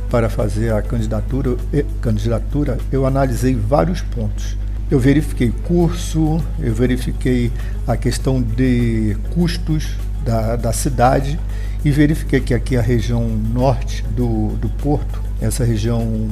para 0.10 0.30
fazer 0.30 0.74
a 0.74 0.82
candidatura, 0.82 1.58
candidatura, 2.02 2.78
eu 2.92 3.06
analisei 3.06 3.56
vários 3.56 4.02
pontos. 4.02 4.58
Eu 4.90 5.00
verifiquei 5.00 5.52
curso, 5.68 6.40
eu 6.60 6.74
verifiquei 6.74 7.52
a 7.88 7.98
questão 7.98 8.42
de 8.42 9.18
custos 9.34 9.96
da, 10.24 10.56
da 10.56 10.72
cidade 10.72 11.40
e 11.84 11.92
verifiquei 11.92 12.40
que 12.40 12.54
aqui 12.54 12.78
a 12.78 12.82
região 12.82 13.28
norte 13.28 14.04
do, 14.16 14.50
do 14.58 14.70
Porto, 14.70 15.22
essa 15.42 15.64
região, 15.64 16.28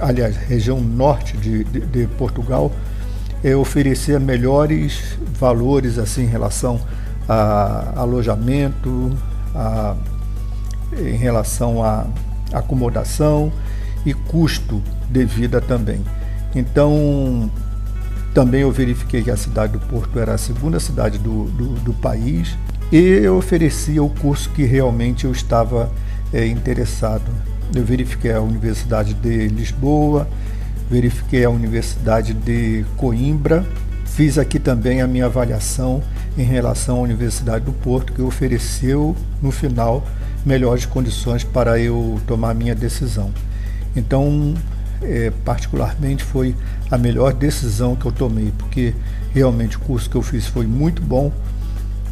aliás, 0.00 0.36
região 0.36 0.80
norte 0.80 1.36
de, 1.36 1.64
de, 1.64 1.80
de 1.80 2.06
Portugal, 2.06 2.72
é, 3.44 3.54
oferecia 3.56 4.20
melhores 4.20 5.18
valores 5.38 5.98
assim 5.98 6.22
em 6.22 6.28
relação 6.28 6.80
a 7.28 7.92
alojamento, 7.96 9.10
a, 9.54 9.96
em 10.98 11.16
relação 11.16 11.82
a 11.82 12.06
acomodação 12.52 13.52
e 14.04 14.12
custo 14.12 14.82
de 15.10 15.24
vida 15.24 15.60
também. 15.60 16.00
Então, 16.54 17.50
também 18.34 18.62
eu 18.62 18.72
verifiquei 18.72 19.22
que 19.22 19.30
a 19.30 19.36
cidade 19.36 19.74
do 19.74 19.80
Porto 19.80 20.18
era 20.18 20.34
a 20.34 20.38
segunda 20.38 20.80
cidade 20.80 21.18
do, 21.18 21.44
do, 21.44 21.68
do 21.80 21.92
país 21.94 22.56
e 22.90 22.96
eu 22.96 23.36
oferecia 23.36 24.02
o 24.02 24.08
curso 24.08 24.50
que 24.50 24.64
realmente 24.64 25.24
eu 25.24 25.32
estava 25.32 25.90
é, 26.32 26.46
interessado. 26.46 27.30
Eu 27.74 27.84
verifiquei 27.84 28.32
a 28.32 28.40
Universidade 28.40 29.14
de 29.14 29.48
Lisboa, 29.48 30.28
verifiquei 30.90 31.44
a 31.44 31.50
Universidade 31.50 32.34
de 32.34 32.84
Coimbra, 32.96 33.66
fiz 34.04 34.36
aqui 34.36 34.58
também 34.58 35.00
a 35.00 35.06
minha 35.06 35.26
avaliação 35.26 36.02
em 36.36 36.42
relação 36.42 36.96
à 36.96 37.00
Universidade 37.00 37.64
do 37.64 37.72
Porto, 37.72 38.12
que 38.12 38.20
ofereceu 38.20 39.16
no 39.40 39.50
final 39.50 40.04
melhores 40.44 40.86
condições 40.86 41.44
para 41.44 41.78
eu 41.78 42.20
tomar 42.26 42.54
minha 42.54 42.74
decisão. 42.74 43.30
Então, 43.94 44.54
é, 45.02 45.32
particularmente, 45.44 46.24
foi 46.24 46.54
a 46.90 46.98
melhor 46.98 47.32
decisão 47.32 47.96
que 47.96 48.06
eu 48.06 48.12
tomei, 48.12 48.52
porque 48.58 48.94
realmente 49.32 49.76
o 49.76 49.80
curso 49.80 50.08
que 50.08 50.16
eu 50.16 50.22
fiz 50.22 50.46
foi 50.46 50.66
muito 50.66 51.02
bom 51.02 51.32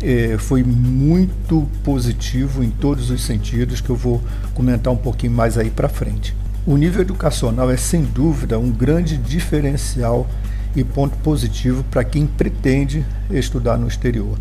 é, 0.02 0.36
foi 0.38 0.62
muito 0.62 1.68
positivo 1.84 2.64
em 2.64 2.70
todos 2.70 3.10
os 3.10 3.22
sentidos, 3.22 3.80
que 3.80 3.90
eu 3.90 3.96
vou 3.96 4.22
comentar 4.54 4.92
um 4.92 4.96
pouquinho 4.96 5.32
mais 5.32 5.58
aí 5.58 5.70
para 5.70 5.88
frente. 5.88 6.34
O 6.66 6.76
nível 6.76 7.02
educacional 7.02 7.70
é 7.70 7.76
sem 7.76 8.02
dúvida 8.02 8.58
um 8.58 8.70
grande 8.70 9.16
diferencial 9.16 10.28
e 10.74 10.84
ponto 10.84 11.16
positivo 11.18 11.84
para 11.90 12.04
quem 12.04 12.26
pretende 12.26 13.04
estudar 13.30 13.76
no 13.76 13.88
exterior. 13.88 14.38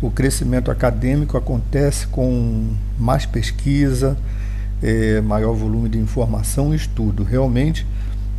O 0.00 0.10
crescimento 0.10 0.70
acadêmico 0.70 1.36
acontece 1.36 2.06
com 2.06 2.70
mais 2.96 3.26
pesquisa, 3.26 4.16
é, 4.80 5.20
maior 5.20 5.54
volume 5.54 5.88
de 5.88 5.98
informação 5.98 6.72
e 6.72 6.76
estudo. 6.76 7.24
Realmente, 7.24 7.84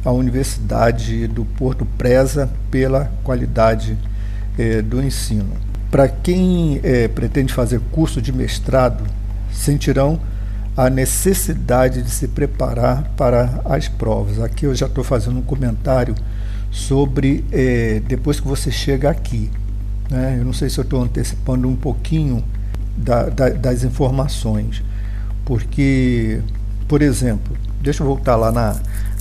a 0.06 0.12
Universidade 0.12 1.28
do 1.28 1.44
Porto 1.44 1.86
preza 1.98 2.50
pela 2.72 3.12
qualidade 3.24 3.98
é, 4.58 4.82
do 4.82 5.02
ensino. 5.04 5.52
Para 5.92 6.08
quem 6.08 6.80
é, 6.82 7.10
pretende 7.10 7.54
fazer 7.54 7.82
curso 7.92 8.22
de 8.22 8.32
mestrado, 8.32 9.04
sentirão 9.52 10.20
a 10.78 10.90
necessidade 10.90 12.02
de 12.02 12.10
se 12.10 12.28
preparar 12.30 13.12
para 13.18 13.62
as 13.66 13.90
provas. 13.90 14.40
Aqui 14.40 14.66
eu 14.66 14.74
já 14.74 14.86
estou 14.86 15.04
fazendo 15.04 15.40
um 15.40 15.42
comentário 15.42 16.16
sobre 16.72 17.44
é, 17.52 18.02
depois 18.08 18.40
que 18.40 18.48
você 18.48 18.72
chega 18.72 19.10
aqui. 19.10 19.52
Né? 20.10 20.38
Eu 20.40 20.46
não 20.46 20.54
sei 20.54 20.70
se 20.70 20.80
eu 20.80 20.84
estou 20.84 21.02
antecipando 21.02 21.68
um 21.68 21.76
pouquinho 21.76 22.44
da, 22.98 23.30
da, 23.30 23.50
das 23.50 23.84
informações, 23.84 24.84
porque, 25.46 26.42
por 26.88 27.02
exemplo, 27.02 27.56
deixa 27.82 28.04
eu 28.04 28.08
voltar 28.08 28.36
lá 28.36 28.52
na, 28.52 28.76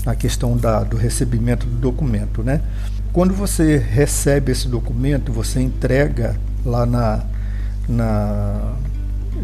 na 0.05 0.15
questão 0.15 0.57
da, 0.57 0.83
do 0.83 0.97
recebimento 0.97 1.67
do 1.67 1.77
documento. 1.77 2.43
Né? 2.43 2.61
Quando 3.13 3.35
você 3.35 3.77
recebe 3.77 4.53
esse 4.53 4.69
documento, 4.69 5.33
você 5.33 5.61
entrega 5.61 6.37
lá 6.65 6.85
na, 6.85 7.25
na 7.89 8.75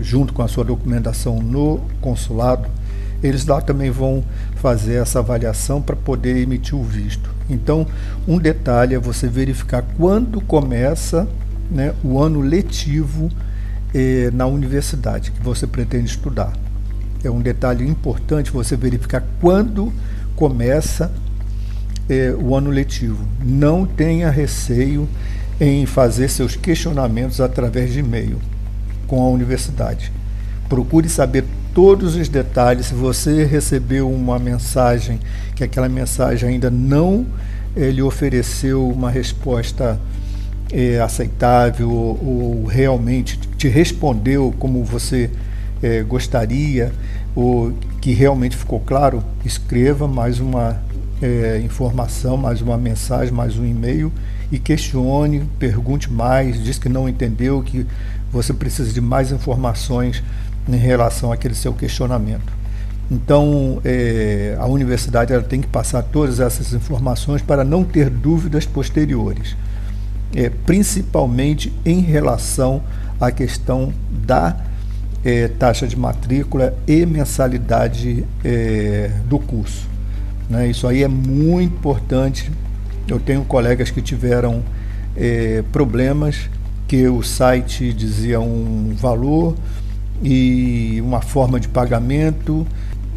junto 0.00 0.32
com 0.32 0.42
a 0.42 0.48
sua 0.48 0.64
documentação 0.64 1.40
no 1.40 1.80
consulado, 2.00 2.68
eles 3.22 3.46
lá 3.46 3.60
também 3.60 3.90
vão 3.90 4.24
fazer 4.56 4.94
essa 4.94 5.20
avaliação 5.20 5.80
para 5.80 5.96
poder 5.96 6.36
emitir 6.38 6.74
o 6.74 6.82
visto. 6.82 7.33
Então, 7.48 7.86
um 8.26 8.38
detalhe 8.38 8.94
é 8.94 8.98
você 8.98 9.28
verificar 9.28 9.84
quando 9.96 10.40
começa 10.40 11.28
né, 11.70 11.94
o 12.02 12.20
ano 12.20 12.40
letivo 12.40 13.30
eh, 13.94 14.30
na 14.32 14.46
universidade 14.46 15.30
que 15.30 15.42
você 15.42 15.66
pretende 15.66 16.06
estudar. 16.06 16.52
É 17.22 17.30
um 17.30 17.40
detalhe 17.40 17.86
importante 17.86 18.50
você 18.50 18.76
verificar 18.76 19.22
quando 19.40 19.92
começa 20.36 21.12
eh, 22.08 22.34
o 22.38 22.54
ano 22.54 22.70
letivo. 22.70 23.26
Não 23.42 23.86
tenha 23.86 24.30
receio 24.30 25.08
em 25.60 25.86
fazer 25.86 26.28
seus 26.28 26.56
questionamentos 26.56 27.40
através 27.40 27.92
de 27.92 28.00
e-mail 28.00 28.38
com 29.06 29.22
a 29.22 29.28
universidade. 29.28 30.12
Procure 30.68 31.08
saber 31.08 31.44
todos 31.74 32.14
os 32.14 32.28
detalhes. 32.28 32.86
Se 32.86 32.94
você 32.94 33.44
recebeu 33.44 34.10
uma 34.10 34.38
mensagem 34.38 35.18
que 35.54 35.64
aquela 35.64 35.88
mensagem 35.88 36.48
ainda 36.48 36.70
não 36.70 37.26
lhe 37.76 38.00
ofereceu 38.00 38.88
uma 38.88 39.10
resposta 39.10 40.00
eh, 40.72 41.00
aceitável 41.00 41.90
ou, 41.90 42.24
ou, 42.24 42.66
realmente 42.66 43.36
te 43.58 43.66
respondeu 43.66 44.54
como 44.60 44.84
você 44.84 45.28
eh, 45.82 46.02
gostaria 46.04 46.92
ou 47.34 47.72
que 48.00 48.12
realmente 48.12 48.56
ficou 48.56 48.78
claro, 48.78 49.24
escreva 49.44 50.06
mais 50.06 50.38
uma 50.38 50.80
informação, 51.64 52.36
mais 52.36 52.60
uma 52.60 52.76
mensagem, 52.76 53.32
mais 53.32 53.56
um 53.58 53.64
e-mail 53.64 54.12
e 54.52 54.58
questione, 54.58 55.48
pergunte 55.58 56.12
mais, 56.12 56.62
diz 56.62 56.78
que 56.78 56.88
não 56.88 57.08
entendeu, 57.08 57.62
que 57.62 57.86
você 58.30 58.52
precisa 58.52 58.92
de 58.92 59.00
mais 59.00 59.32
informações 59.32 60.22
em 60.68 60.76
relação 60.76 61.32
àquele 61.32 61.54
seu 61.54 61.72
questionamento. 61.72 62.52
Então, 63.10 63.80
é, 63.84 64.56
a 64.58 64.66
universidade 64.66 65.32
ela 65.32 65.42
tem 65.42 65.60
que 65.60 65.66
passar 65.66 66.02
todas 66.02 66.40
essas 66.40 66.72
informações 66.72 67.42
para 67.42 67.62
não 67.62 67.84
ter 67.84 68.08
dúvidas 68.08 68.64
posteriores, 68.64 69.56
é, 70.34 70.48
principalmente 70.48 71.72
em 71.84 72.00
relação 72.00 72.82
à 73.20 73.30
questão 73.30 73.92
da 74.10 74.56
é, 75.22 75.48
taxa 75.48 75.86
de 75.86 75.98
matrícula 75.98 76.74
e 76.86 77.04
mensalidade 77.04 78.24
é, 78.42 79.10
do 79.26 79.38
curso. 79.38 79.86
Né? 80.48 80.68
Isso 80.68 80.86
aí 80.86 81.02
é 81.02 81.08
muito 81.08 81.74
importante 81.74 82.50
eu 83.06 83.20
tenho 83.20 83.44
colegas 83.44 83.90
que 83.90 84.00
tiveram 84.00 84.62
é, 85.14 85.62
problemas 85.70 86.48
que 86.88 87.06
o 87.06 87.22
site 87.22 87.92
dizia 87.92 88.40
um 88.40 88.94
valor 88.94 89.54
e 90.22 91.00
uma 91.02 91.20
forma 91.20 91.58
de 91.58 91.68
pagamento. 91.68 92.66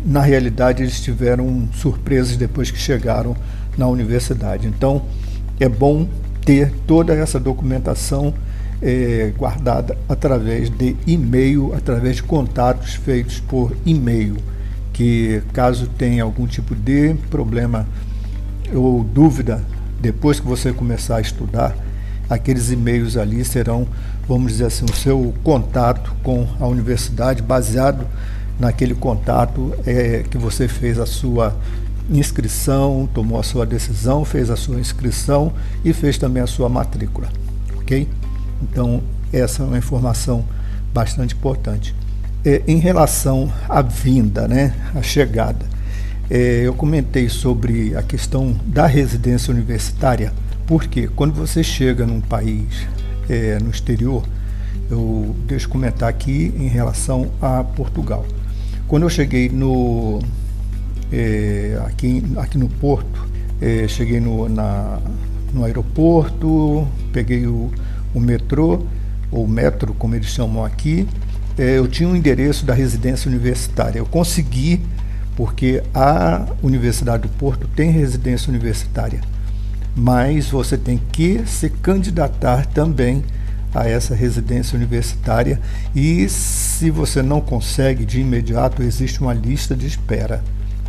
Na 0.05 0.21
realidade, 0.21 0.83
eles 0.83 1.01
tiveram 1.01 1.67
surpresas 1.73 2.37
depois 2.37 2.71
que 2.71 2.77
chegaram 2.77 3.35
na 3.77 3.87
universidade. 3.87 4.67
Então, 4.67 5.03
é 5.59 5.67
bom 5.67 6.07
ter 6.45 6.71
toda 6.85 7.13
essa 7.13 7.39
documentação 7.39 8.33
é, 8.81 9.33
guardada 9.37 9.97
através 10.07 10.69
de 10.69 10.95
e-mail, 11.05 11.73
através 11.75 12.17
de 12.17 12.23
contatos 12.23 12.93
feitos 12.93 13.39
por 13.39 13.75
e-mail 13.85 14.37
que 14.97 15.43
caso 15.53 15.85
tenha 15.95 16.23
algum 16.23 16.47
tipo 16.47 16.73
de 16.73 17.13
problema 17.29 17.85
ou 18.73 19.03
dúvida 19.03 19.63
depois 20.01 20.39
que 20.39 20.47
você 20.47 20.73
começar 20.73 21.17
a 21.17 21.21
estudar, 21.21 21.77
aqueles 22.29 22.71
e-mails 22.71 23.17
ali 23.17 23.43
serão, 23.43 23.87
vamos 24.27 24.53
dizer 24.53 24.65
assim, 24.65 24.85
o 24.85 24.95
seu 24.95 25.33
contato 25.43 26.13
com 26.23 26.47
a 26.59 26.67
universidade, 26.67 27.41
baseado 27.41 28.05
naquele 28.59 28.95
contato 28.95 29.73
é, 29.85 30.23
que 30.29 30.37
você 30.37 30.67
fez 30.67 30.99
a 30.99 31.05
sua 31.05 31.55
inscrição, 32.09 33.07
tomou 33.13 33.39
a 33.39 33.43
sua 33.43 33.65
decisão, 33.65 34.23
fez 34.23 34.49
a 34.49 34.55
sua 34.55 34.79
inscrição 34.79 35.53
e 35.83 35.93
fez 35.93 36.17
também 36.17 36.41
a 36.41 36.47
sua 36.47 36.69
matrícula, 36.69 37.29
ok? 37.77 38.07
Então, 38.61 39.01
essa 39.31 39.63
é 39.63 39.65
uma 39.65 39.77
informação 39.77 40.43
bastante 40.93 41.35
importante. 41.35 41.93
É, 42.45 42.61
em 42.67 42.77
relação 42.77 43.51
à 43.67 43.81
vinda, 43.81 44.47
né, 44.47 44.73
a 44.95 45.01
chegada, 45.01 45.65
é, 46.29 46.61
eu 46.63 46.73
comentei 46.73 47.29
sobre 47.29 47.95
a 47.95 48.01
questão 48.01 48.55
da 48.65 48.85
residência 48.85 49.53
universitária, 49.53 50.33
porque 50.67 51.07
quando 51.07 51.33
você 51.33 51.63
chega 51.63 52.05
num 52.05 52.21
país 52.21 52.87
é, 53.29 53.57
no 53.59 53.71
exterior, 53.71 54.23
eu 54.91 55.35
deixo 55.47 55.67
comentar 55.69 56.09
aqui 56.09 56.53
em 56.57 56.67
relação 56.67 57.31
a 57.41 57.63
Portugal. 57.63 58.25
Quando 58.87 59.03
eu 59.03 59.09
cheguei 59.09 59.49
no 59.49 60.19
é, 61.11 61.81
aqui, 61.85 62.23
aqui 62.37 62.57
no 62.57 62.69
Porto, 62.69 63.25
é, 63.61 63.87
cheguei 63.87 64.19
no, 64.19 64.47
na, 64.47 64.99
no 65.53 65.63
aeroporto, 65.63 66.87
peguei 67.11 67.47
o, 67.47 67.71
o 68.13 68.19
metrô, 68.19 68.83
ou 69.31 69.47
metro, 69.47 69.93
como 69.93 70.15
eles 70.15 70.27
chamam 70.27 70.63
aqui, 70.63 71.07
é, 71.57 71.77
eu 71.77 71.87
tinha 71.87 72.07
um 72.07 72.15
endereço 72.15 72.65
da 72.65 72.73
residência 72.73 73.29
universitária. 73.29 73.99
Eu 73.99 74.05
consegui 74.05 74.81
porque 75.35 75.83
a 75.93 76.45
Universidade 76.63 77.23
do 77.23 77.29
Porto 77.29 77.67
tem 77.75 77.91
residência 77.91 78.49
universitária, 78.49 79.21
mas 79.97 80.49
você 80.49 80.77
tem 80.77 81.01
que 81.11 81.41
se 81.47 81.71
candidatar 81.71 82.67
também 82.67 83.23
a 83.73 83.89
essa 83.89 84.13
residência 84.13 84.77
universitária 84.77 85.59
e 85.95 86.29
se 86.29 86.91
você 86.91 87.23
não 87.23 87.41
consegue 87.41 88.05
de 88.05 88.21
imediato, 88.21 88.83
existe 88.83 89.19
uma 89.19 89.33
lista 89.33 89.75
de 89.75 89.87
espera. 89.87 90.43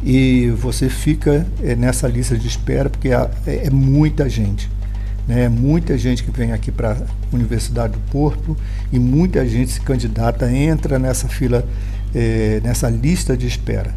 E 0.04 0.50
você 0.50 0.88
fica 0.88 1.46
é, 1.62 1.74
nessa 1.74 2.06
lista 2.06 2.36
de 2.36 2.46
espera 2.46 2.90
porque 2.90 3.08
é, 3.08 3.30
é 3.46 3.70
muita 3.70 4.28
gente. 4.28 4.70
Né? 5.26 5.48
Muita 5.48 5.96
gente 5.96 6.22
que 6.22 6.30
vem 6.30 6.52
aqui 6.52 6.70
para 6.70 6.92
a 6.92 6.96
Universidade 7.34 7.94
do 7.94 7.98
Porto 8.10 8.56
e 8.92 8.98
muita 8.98 9.46
gente 9.48 9.72
se 9.72 9.80
candidata, 9.80 10.50
entra 10.52 10.98
nessa 10.98 11.28
fila, 11.28 11.66
é, 12.14 12.60
nessa 12.62 12.88
lista 12.90 13.36
de 13.36 13.46
espera 13.46 13.94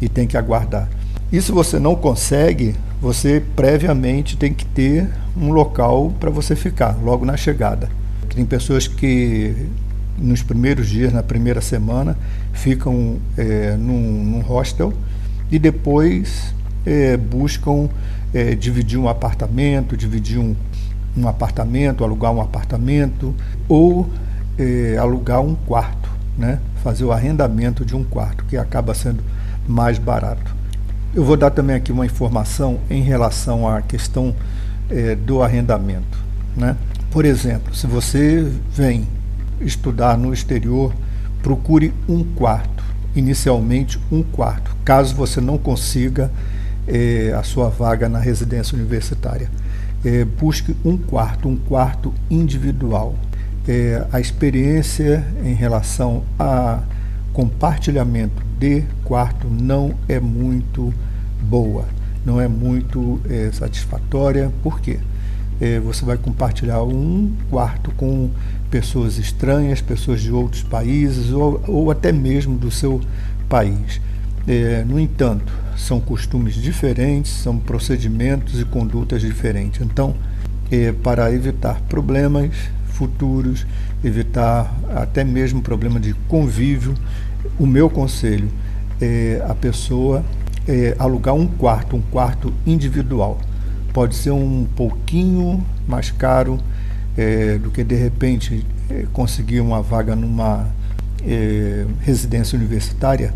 e 0.00 0.08
tem 0.08 0.26
que 0.26 0.36
aguardar. 0.36 0.88
E 1.32 1.40
se 1.40 1.50
você 1.50 1.78
não 1.78 1.94
consegue, 1.94 2.74
você 3.00 3.42
previamente 3.56 4.36
tem 4.36 4.52
que 4.52 4.64
ter 4.64 5.08
um 5.36 5.50
local 5.50 6.12
para 6.20 6.30
você 6.30 6.54
ficar, 6.54 6.96
logo 7.02 7.24
na 7.24 7.36
chegada. 7.36 7.88
Tem 8.34 8.44
pessoas 8.44 8.86
que 8.86 9.68
nos 10.18 10.42
primeiros 10.42 10.88
dias, 10.88 11.12
na 11.12 11.22
primeira 11.22 11.60
semana, 11.60 12.16
ficam 12.52 13.16
é, 13.36 13.76
num, 13.76 14.24
num, 14.24 14.40
hostel 14.40 14.92
e 15.50 15.58
depois 15.58 16.54
é, 16.86 17.16
buscam 17.16 17.88
é, 18.32 18.54
dividir 18.54 18.98
um 18.98 19.08
apartamento, 19.08 19.96
dividir 19.96 20.38
um, 20.38 20.54
um 21.16 21.28
apartamento, 21.28 22.04
alugar 22.04 22.32
um 22.32 22.40
apartamento 22.40 23.34
ou 23.68 24.08
é, 24.58 24.96
alugar 24.98 25.40
um 25.40 25.54
quarto, 25.54 26.08
né? 26.38 26.60
fazer 26.82 27.04
o 27.04 27.12
arrendamento 27.12 27.84
de 27.84 27.96
um 27.96 28.04
quarto, 28.04 28.44
que 28.44 28.56
acaba 28.56 28.94
sendo 28.94 29.22
mais 29.66 29.98
barato. 29.98 30.53
Eu 31.14 31.22
vou 31.22 31.36
dar 31.36 31.50
também 31.50 31.76
aqui 31.76 31.92
uma 31.92 32.04
informação 32.04 32.80
em 32.90 33.00
relação 33.00 33.68
à 33.68 33.80
questão 33.80 34.34
é, 34.90 35.14
do 35.14 35.42
arrendamento. 35.42 36.18
Né? 36.56 36.76
Por 37.08 37.24
exemplo, 37.24 37.72
se 37.72 37.86
você 37.86 38.50
vem 38.72 39.06
estudar 39.60 40.18
no 40.18 40.34
exterior, 40.34 40.92
procure 41.40 41.94
um 42.08 42.24
quarto, 42.24 42.82
inicialmente 43.14 43.96
um 44.10 44.24
quarto, 44.24 44.74
caso 44.84 45.14
você 45.14 45.40
não 45.40 45.56
consiga 45.56 46.32
é, 46.84 47.32
a 47.38 47.44
sua 47.44 47.68
vaga 47.68 48.08
na 48.08 48.18
residência 48.18 48.76
universitária. 48.76 49.48
É, 50.04 50.24
busque 50.24 50.74
um 50.84 50.96
quarto, 50.96 51.48
um 51.48 51.54
quarto 51.54 52.12
individual. 52.28 53.14
É, 53.68 54.04
a 54.12 54.18
experiência 54.18 55.24
em 55.44 55.54
relação 55.54 56.24
a 56.36 56.80
compartilhamento 57.32 58.42
de 58.58 58.82
quarto 59.04 59.48
não 59.48 59.94
é 60.08 60.18
muito 60.18 60.92
boa, 61.44 61.84
não 62.24 62.40
é 62.40 62.48
muito 62.48 63.20
é, 63.28 63.50
satisfatória. 63.52 64.52
Por 64.62 64.80
quê? 64.80 64.98
É, 65.60 65.78
você 65.78 66.04
vai 66.04 66.16
compartilhar 66.16 66.82
um 66.82 67.32
quarto 67.48 67.90
com 67.92 68.30
pessoas 68.70 69.18
estranhas, 69.18 69.80
pessoas 69.80 70.20
de 70.20 70.32
outros 70.32 70.62
países 70.62 71.30
ou, 71.30 71.62
ou 71.68 71.90
até 71.90 72.10
mesmo 72.10 72.58
do 72.58 72.70
seu 72.70 73.00
país. 73.48 74.00
É, 74.48 74.84
no 74.84 74.98
entanto, 74.98 75.52
são 75.76 76.00
costumes 76.00 76.54
diferentes, 76.54 77.30
são 77.32 77.58
procedimentos 77.58 78.60
e 78.60 78.64
condutas 78.64 79.20
diferentes. 79.20 79.80
Então, 79.80 80.14
é, 80.70 80.92
para 80.92 81.32
evitar 81.32 81.80
problemas, 81.88 82.50
futuros, 82.88 83.66
evitar 84.02 84.74
até 84.94 85.24
mesmo 85.24 85.62
problema 85.62 86.00
de 86.00 86.14
convívio, 86.28 86.94
o 87.58 87.66
meu 87.66 87.88
conselho 87.90 88.48
é 89.00 89.44
a 89.48 89.54
pessoa 89.54 90.24
é, 90.66 90.94
alugar 90.98 91.34
um 91.34 91.46
quarto, 91.46 91.96
um 91.96 92.02
quarto 92.02 92.52
individual. 92.66 93.38
Pode 93.92 94.14
ser 94.14 94.30
um 94.30 94.66
pouquinho 94.76 95.64
mais 95.86 96.10
caro 96.10 96.58
é, 97.16 97.58
do 97.58 97.70
que 97.70 97.84
de 97.84 97.94
repente 97.94 98.66
é, 98.90 99.06
conseguir 99.12 99.60
uma 99.60 99.80
vaga 99.82 100.16
numa 100.16 100.68
é, 101.26 101.86
residência 102.00 102.58
universitária. 102.58 103.32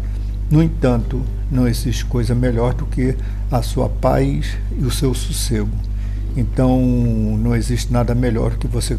No 0.51 0.63
entanto, 0.63 1.23
não 1.51 1.69
existe 1.69 2.05
coisa 2.05 2.35
melhor 2.35 2.75
do 2.75 2.87
que 2.87 3.15
a 3.51 3.63
sua 3.63 3.89
paz 3.89 4.57
e 4.79 4.85
o 4.85 4.91
seu 4.91 5.15
sossego. 5.15 5.71
Então, 6.37 6.81
não 7.39 7.55
existe 7.55 7.93
nada 7.93 8.15
melhor 8.15 8.57
que 8.57 8.67
você 8.67 8.99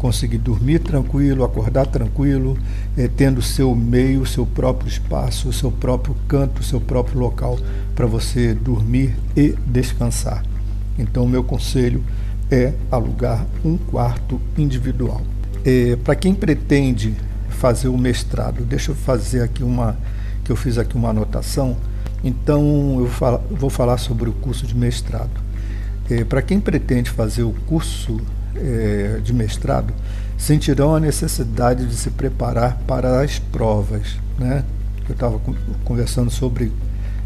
conseguir 0.00 0.38
dormir 0.38 0.78
tranquilo, 0.78 1.44
acordar 1.44 1.86
tranquilo, 1.86 2.56
é, 2.96 3.06
tendo 3.06 3.42
seu 3.42 3.74
meio, 3.74 4.24
seu 4.24 4.46
próprio 4.46 4.88
espaço, 4.88 5.52
seu 5.52 5.70
próprio 5.70 6.16
canto, 6.26 6.62
seu 6.62 6.80
próprio 6.80 7.20
local 7.20 7.58
para 7.94 8.06
você 8.06 8.54
dormir 8.54 9.14
e 9.36 9.54
descansar. 9.66 10.42
Então, 10.98 11.28
meu 11.28 11.44
conselho 11.44 12.02
é 12.50 12.72
alugar 12.90 13.46
um 13.62 13.76
quarto 13.76 14.40
individual. 14.56 15.20
É, 15.66 15.96
para 15.96 16.14
quem 16.16 16.34
pretende 16.34 17.14
fazer 17.50 17.88
o 17.88 17.98
mestrado, 17.98 18.64
deixa 18.64 18.92
eu 18.92 18.94
fazer 18.94 19.42
aqui 19.42 19.62
uma 19.62 19.98
que 20.42 20.50
eu 20.50 20.56
fiz 20.56 20.78
aqui 20.78 20.96
uma 20.96 21.10
anotação. 21.10 21.76
Então, 22.24 22.96
eu 22.98 23.38
vou 23.50 23.68
falar 23.68 23.98
sobre 23.98 24.30
o 24.30 24.32
curso 24.32 24.66
de 24.66 24.74
mestrado. 24.74 25.30
É, 26.10 26.24
para 26.24 26.40
quem 26.40 26.58
pretende 26.58 27.10
fazer 27.10 27.42
o 27.42 27.52
curso 27.66 28.18
é, 28.56 29.20
de 29.22 29.32
mestrado 29.32 29.92
sentirão 30.40 30.94
a 30.94 31.00
necessidade 31.00 31.86
de 31.86 31.94
se 31.94 32.10
preparar 32.10 32.78
para 32.86 33.20
as 33.20 33.38
provas. 33.38 34.16
Né? 34.38 34.64
Eu 35.06 35.12
estava 35.12 35.38
conversando 35.84 36.30
sobre 36.30 36.72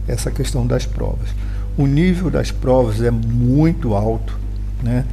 essa 0.08 0.30
questão 0.30 0.66
das 0.66 0.84
provas. 0.84 1.28
O 1.78 1.86
nível 1.86 2.28
das 2.28 2.50
provas 2.50 3.00
é 3.00 3.10
muito 3.10 3.94
alto, 3.94 4.38
né? 4.82 5.04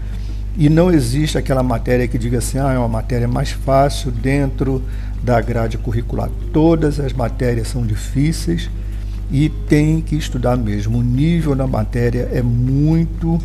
E 0.57 0.67
não 0.67 0.91
existe 0.91 1.37
aquela 1.37 1.63
matéria 1.63 2.07
que 2.07 2.17
diga 2.17 2.39
assim, 2.39 2.57
ah, 2.57 2.73
é 2.73 2.77
uma 2.77 2.87
matéria 2.87 3.27
mais 3.27 3.51
fácil 3.51 4.11
dentro 4.11 4.83
da 5.23 5.39
grade 5.39 5.77
curricular. 5.77 6.29
Todas 6.51 6.99
as 6.99 7.13
matérias 7.13 7.69
são 7.69 7.85
difíceis 7.85 8.69
e 9.31 9.47
tem 9.47 10.01
que 10.01 10.15
estudar 10.15 10.57
mesmo. 10.57 10.97
O 10.97 11.01
nível 11.01 11.55
da 11.55 11.65
matéria 11.65 12.29
é 12.33 12.41
muito, 12.41 13.39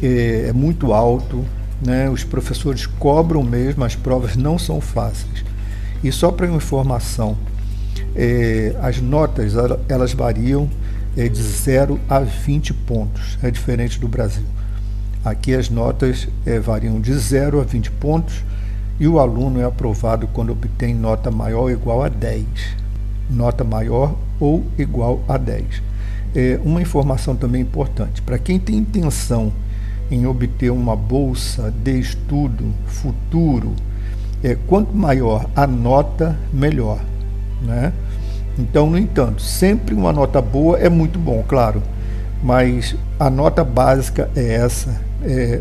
é, 0.00 0.46
é 0.48 0.52
muito 0.52 0.92
alto, 0.92 1.44
né? 1.80 2.08
Os 2.10 2.24
professores 2.24 2.86
cobram 2.86 3.42
mesmo, 3.42 3.84
as 3.84 3.96
provas 3.96 4.36
não 4.36 4.58
são 4.58 4.80
fáceis. 4.80 5.44
E 6.02 6.10
só 6.10 6.30
para 6.30 6.46
informação, 6.46 7.36
é, 8.14 8.74
as 8.80 9.00
notas 9.00 9.52
elas 9.88 10.12
variam 10.12 10.68
é, 11.16 11.28
de 11.28 11.42
0 11.42 12.00
a 12.08 12.20
20 12.20 12.72
pontos, 12.74 13.38
é 13.42 13.50
diferente 13.50 13.98
do 13.98 14.08
Brasil. 14.08 14.44
Aqui 15.24 15.54
as 15.54 15.68
notas 15.68 16.26
é, 16.46 16.58
variam 16.58 17.00
de 17.00 17.12
0 17.12 17.60
a 17.60 17.64
20 17.64 17.90
pontos 17.92 18.42
e 18.98 19.06
o 19.06 19.18
aluno 19.18 19.60
é 19.60 19.64
aprovado 19.64 20.26
quando 20.28 20.52
obtém 20.52 20.94
nota 20.94 21.30
maior 21.30 21.62
ou 21.62 21.70
igual 21.70 22.02
a 22.02 22.08
10. 22.08 22.44
Nota 23.28 23.62
maior 23.62 24.14
ou 24.38 24.64
igual 24.78 25.22
a 25.28 25.36
10. 25.36 25.82
É, 26.34 26.60
uma 26.64 26.80
informação 26.80 27.36
também 27.36 27.62
importante: 27.62 28.22
para 28.22 28.38
quem 28.38 28.58
tem 28.58 28.76
intenção 28.76 29.52
em 30.10 30.26
obter 30.26 30.70
uma 30.70 30.96
bolsa 30.96 31.72
de 31.82 31.98
estudo 31.98 32.64
futuro, 32.86 33.74
é, 34.42 34.56
quanto 34.66 34.94
maior 34.94 35.48
a 35.54 35.66
nota, 35.66 36.36
melhor. 36.52 37.00
Né? 37.62 37.92
Então, 38.58 38.90
no 38.90 38.98
entanto, 38.98 39.40
sempre 39.40 39.94
uma 39.94 40.12
nota 40.12 40.42
boa 40.42 40.78
é 40.78 40.88
muito 40.88 41.18
bom, 41.18 41.44
claro, 41.46 41.82
mas 42.42 42.96
a 43.18 43.30
nota 43.30 43.62
básica 43.62 44.30
é 44.34 44.54
essa, 44.54 45.00
é 45.22 45.60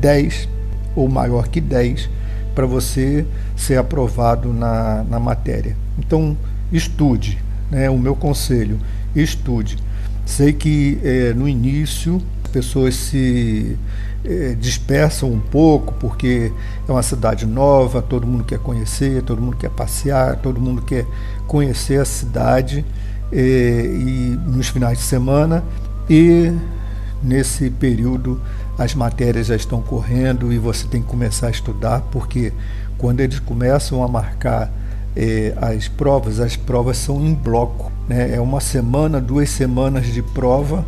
10 0.00 0.48
ou 0.94 1.08
maior 1.08 1.48
que 1.48 1.60
10 1.60 2.10
para 2.54 2.66
você 2.66 3.24
ser 3.56 3.78
aprovado 3.78 4.52
na, 4.52 5.04
na 5.08 5.18
matéria. 5.18 5.76
Então, 5.98 6.36
estude, 6.72 7.38
né? 7.70 7.88
o 7.90 7.98
meu 7.98 8.14
conselho, 8.14 8.78
estude. 9.14 9.78
Sei 10.24 10.52
que 10.52 10.98
é, 11.02 11.32
no 11.34 11.48
início 11.48 12.20
pessoas 12.54 12.94
se 12.94 13.76
é, 14.24 14.54
dispersam 14.54 15.28
um 15.28 15.40
pouco 15.40 15.92
porque 15.94 16.52
é 16.88 16.92
uma 16.92 17.02
cidade 17.02 17.44
nova, 17.44 18.00
todo 18.00 18.28
mundo 18.28 18.44
quer 18.44 18.60
conhecer, 18.60 19.22
todo 19.22 19.42
mundo 19.42 19.56
quer 19.56 19.70
passear, 19.70 20.36
todo 20.36 20.60
mundo 20.60 20.80
quer 20.80 21.04
conhecer 21.48 22.00
a 22.00 22.04
cidade 22.04 22.84
é, 23.32 23.36
e 23.36 24.38
nos 24.46 24.68
finais 24.68 24.98
de 24.98 25.04
semana 25.04 25.64
e 26.08 26.52
nesse 27.20 27.70
período 27.70 28.40
as 28.78 28.94
matérias 28.94 29.48
já 29.48 29.56
estão 29.56 29.82
correndo 29.82 30.52
e 30.52 30.58
você 30.58 30.86
tem 30.86 31.02
que 31.02 31.08
começar 31.08 31.48
a 31.48 31.50
estudar 31.50 32.02
porque 32.12 32.52
quando 32.96 33.18
eles 33.18 33.40
começam 33.40 34.00
a 34.04 34.06
marcar 34.06 34.70
é, 35.16 35.54
as 35.56 35.88
provas, 35.88 36.38
as 36.38 36.54
provas 36.54 36.98
são 36.98 37.20
em 37.20 37.34
bloco. 37.34 37.90
Né? 38.08 38.36
É 38.36 38.40
uma 38.40 38.60
semana, 38.60 39.20
duas 39.20 39.50
semanas 39.50 40.06
de 40.06 40.22
prova, 40.22 40.84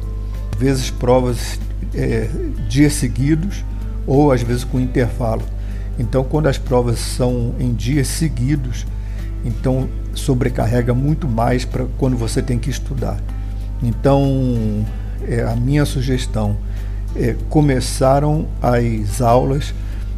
vezes 0.58 0.90
provas 0.90 1.58
é, 1.94 2.28
dias 2.68 2.94
seguidos 2.94 3.64
ou 4.06 4.32
às 4.32 4.42
vezes 4.42 4.64
com 4.64 4.78
intervalo. 4.78 5.42
Então, 5.98 6.24
quando 6.24 6.46
as 6.46 6.58
provas 6.58 6.98
são 6.98 7.54
em 7.58 7.72
dias 7.72 8.08
seguidos, 8.08 8.86
então 9.44 9.88
sobrecarrega 10.14 10.92
muito 10.92 11.28
mais 11.28 11.64
para 11.64 11.86
quando 11.98 12.16
você 12.16 12.42
tem 12.42 12.58
que 12.58 12.70
estudar. 12.70 13.18
Então, 13.82 14.84
é, 15.26 15.42
a 15.42 15.56
minha 15.56 15.84
sugestão 15.84 16.56
é 17.14 17.34
começaram 17.48 18.46
as 18.60 19.20
aulas 19.20 19.74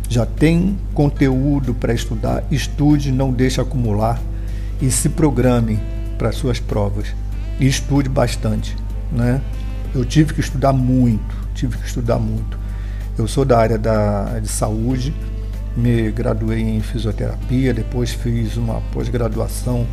já 0.09 0.25
tem 0.25 0.79
conteúdo 0.95 1.75
para 1.75 1.93
estudar, 1.93 2.43
estude, 2.51 3.13
não 3.13 3.31
deixe 3.31 3.61
acumular 3.61 4.21
e 4.81 4.91
se 4.91 5.11
programe 5.11 5.79
para 6.17 6.33
suas 6.33 6.59
provas. 6.59 7.09
E 7.61 7.67
estude 7.67 8.09
bastante, 8.09 8.75
né? 9.13 9.43
Eu 9.95 10.05
tive 10.05 10.35
que 10.35 10.41
estudar 10.41 10.73
muito, 10.73 11.35
tive 11.55 11.77
que 11.77 11.87
estudar 11.87 12.19
muito. 12.19 12.59
Eu 13.17 13.27
sou 13.27 13.45
da 13.45 13.59
área 13.59 13.79
da, 13.79 14.39
de 14.39 14.49
saúde, 14.49 15.15
me 15.77 16.11
graduei 16.11 16.61
em 16.61 16.81
fisioterapia, 16.81 17.73
depois 17.73 18.13
fiz 18.13 18.57
uma 18.57 18.81
pós-graduação 18.93 19.87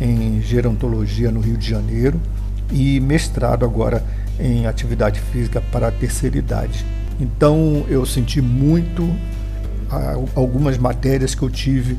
em 0.00 0.42
gerontologia 0.42 1.30
no 1.30 1.40
Rio 1.40 1.56
de 1.56 1.68
Janeiro 1.68 2.20
e 2.70 3.00
mestrado 3.00 3.64
agora 3.64 4.04
em 4.38 4.66
atividade 4.66 5.20
física 5.20 5.60
para 5.60 5.88
a 5.88 5.92
terceira 5.92 6.36
idade. 6.36 6.84
Então 7.20 7.84
eu 7.88 8.04
senti 8.04 8.42
muito 8.42 9.08
algumas 10.34 10.76
matérias 10.76 11.34
que 11.34 11.42
eu 11.42 11.50
tive 11.50 11.96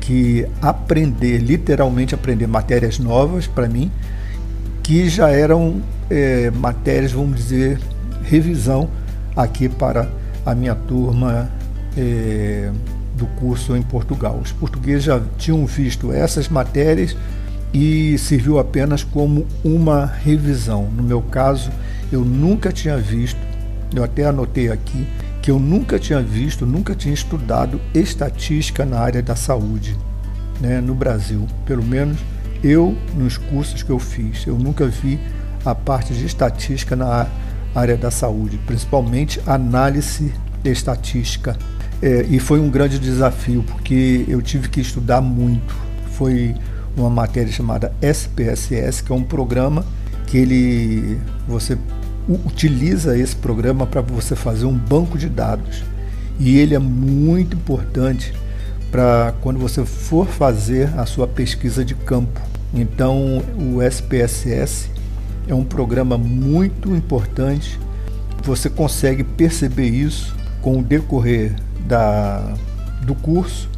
que 0.00 0.46
aprender, 0.60 1.38
literalmente 1.38 2.14
aprender 2.14 2.46
matérias 2.46 2.98
novas 2.98 3.46
para 3.46 3.68
mim, 3.68 3.90
que 4.90 5.08
já 5.08 5.30
eram 5.30 5.80
é, 6.10 6.50
matérias, 6.50 7.12
vamos 7.12 7.36
dizer, 7.36 7.78
revisão 8.24 8.90
aqui 9.36 9.68
para 9.68 10.10
a 10.44 10.52
minha 10.52 10.74
turma 10.74 11.48
é, 11.96 12.72
do 13.14 13.24
curso 13.38 13.76
em 13.76 13.82
Portugal. 13.82 14.40
Os 14.42 14.50
portugueses 14.50 15.04
já 15.04 15.22
tinham 15.38 15.64
visto 15.64 16.12
essas 16.12 16.48
matérias 16.48 17.16
e 17.72 18.18
serviu 18.18 18.58
apenas 18.58 19.04
como 19.04 19.46
uma 19.62 20.06
revisão. 20.06 20.88
No 20.90 21.04
meu 21.04 21.22
caso, 21.22 21.70
eu 22.10 22.24
nunca 22.24 22.72
tinha 22.72 22.96
visto, 22.96 23.38
eu 23.94 24.02
até 24.02 24.24
anotei 24.24 24.72
aqui, 24.72 25.06
que 25.40 25.52
eu 25.52 25.60
nunca 25.60 26.00
tinha 26.00 26.20
visto, 26.20 26.66
nunca 26.66 26.96
tinha 26.96 27.14
estudado 27.14 27.80
estatística 27.94 28.84
na 28.84 28.98
área 28.98 29.22
da 29.22 29.36
saúde 29.36 29.96
né, 30.60 30.80
no 30.80 30.96
Brasil. 30.96 31.46
Pelo 31.64 31.84
menos 31.84 32.18
eu, 32.62 32.96
nos 33.14 33.36
cursos 33.36 33.82
que 33.82 33.90
eu 33.90 33.98
fiz, 33.98 34.46
eu 34.46 34.56
nunca 34.56 34.86
vi 34.86 35.18
a 35.64 35.74
parte 35.74 36.12
de 36.12 36.24
estatística 36.24 36.96
na 36.96 37.26
área 37.74 37.96
da 37.96 38.10
saúde, 38.10 38.58
principalmente 38.66 39.40
análise 39.46 40.32
estatística. 40.64 41.56
É, 42.02 42.26
e 42.30 42.38
foi 42.38 42.60
um 42.60 42.70
grande 42.70 42.98
desafio, 42.98 43.62
porque 43.62 44.24
eu 44.26 44.40
tive 44.40 44.68
que 44.68 44.80
estudar 44.80 45.20
muito. 45.20 45.74
Foi 46.12 46.54
uma 46.96 47.10
matéria 47.10 47.52
chamada 47.52 47.92
SPSS, 48.00 49.02
que 49.02 49.12
é 49.12 49.14
um 49.14 49.22
programa 49.22 49.84
que 50.26 50.38
ele 50.38 51.18
você 51.46 51.76
utiliza 52.28 53.18
esse 53.18 53.34
programa 53.34 53.86
para 53.86 54.00
você 54.00 54.36
fazer 54.36 54.66
um 54.66 54.76
banco 54.76 55.18
de 55.18 55.28
dados. 55.28 55.82
E 56.38 56.58
ele 56.58 56.74
é 56.74 56.78
muito 56.78 57.56
importante 57.56 58.32
para 58.90 59.34
quando 59.40 59.58
você 59.58 59.84
for 59.84 60.26
fazer 60.26 60.88
a 60.98 61.06
sua 61.06 61.26
pesquisa 61.26 61.84
de 61.84 61.94
campo. 61.94 62.49
Então, 62.72 63.42
o 63.58 63.82
SPSS 63.82 64.88
é 65.48 65.54
um 65.54 65.64
programa 65.64 66.16
muito 66.16 66.94
importante. 66.94 67.78
Você 68.44 68.70
consegue 68.70 69.24
perceber 69.24 69.88
isso 69.88 70.34
com 70.62 70.78
o 70.78 70.82
decorrer 70.82 71.54
da, 71.86 72.54
do 73.02 73.14
curso 73.14 73.68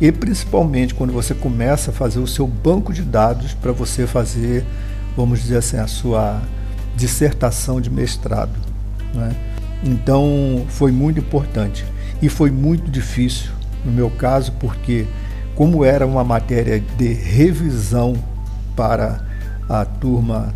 e 0.00 0.10
principalmente 0.10 0.94
quando 0.94 1.12
você 1.12 1.34
começa 1.34 1.90
a 1.90 1.94
fazer 1.94 2.20
o 2.20 2.26
seu 2.26 2.46
banco 2.46 2.92
de 2.92 3.02
dados 3.02 3.52
para 3.52 3.70
você 3.70 4.06
fazer, 4.06 4.64
vamos 5.16 5.40
dizer 5.40 5.58
assim, 5.58 5.76
a 5.76 5.86
sua 5.86 6.40
dissertação 6.96 7.80
de 7.80 7.90
mestrado. 7.90 8.56
Né? 9.12 9.36
Então 9.84 10.64
foi 10.68 10.90
muito 10.90 11.20
importante 11.20 11.84
e 12.22 12.28
foi 12.28 12.50
muito 12.50 12.90
difícil 12.90 13.50
no 13.84 13.92
meu 13.92 14.10
caso, 14.10 14.52
porque 14.52 15.06
como 15.54 15.84
era 15.84 16.06
uma 16.06 16.24
matéria 16.24 16.82
de 16.96 17.12
revisão 17.12 18.14
para 18.76 19.20
a 19.68 19.84
turma 19.84 20.54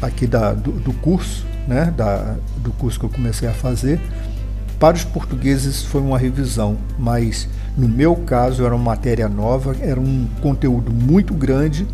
aqui 0.00 0.26
da, 0.26 0.52
do, 0.52 0.72
do 0.72 0.92
curso, 0.92 1.44
né, 1.66 1.92
da, 1.96 2.36
do 2.58 2.70
curso 2.72 2.98
que 2.98 3.06
eu 3.06 3.10
comecei 3.10 3.48
a 3.48 3.52
fazer, 3.52 4.00
para 4.78 4.96
os 4.96 5.04
portugueses 5.04 5.82
foi 5.84 6.00
uma 6.00 6.18
revisão, 6.18 6.76
mas 6.98 7.48
no 7.76 7.88
meu 7.88 8.14
caso 8.14 8.64
era 8.64 8.74
uma 8.74 8.84
matéria 8.84 9.28
nova, 9.28 9.74
era 9.80 9.98
um 9.98 10.28
conteúdo 10.42 10.92
muito 10.92 11.32
grande 11.32 11.86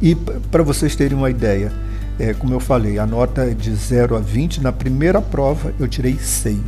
e 0.00 0.14
para 0.14 0.62
vocês 0.62 0.96
terem 0.96 1.16
uma 1.16 1.28
ideia, 1.28 1.72
é, 2.18 2.32
como 2.32 2.54
eu 2.54 2.60
falei, 2.60 2.98
a 2.98 3.06
nota 3.06 3.42
é 3.42 3.54
de 3.54 3.74
0 3.74 4.16
a 4.16 4.20
20. 4.20 4.62
Na 4.62 4.72
primeira 4.72 5.20
prova 5.20 5.72
eu 5.78 5.88
tirei 5.88 6.16
6. 6.18 6.60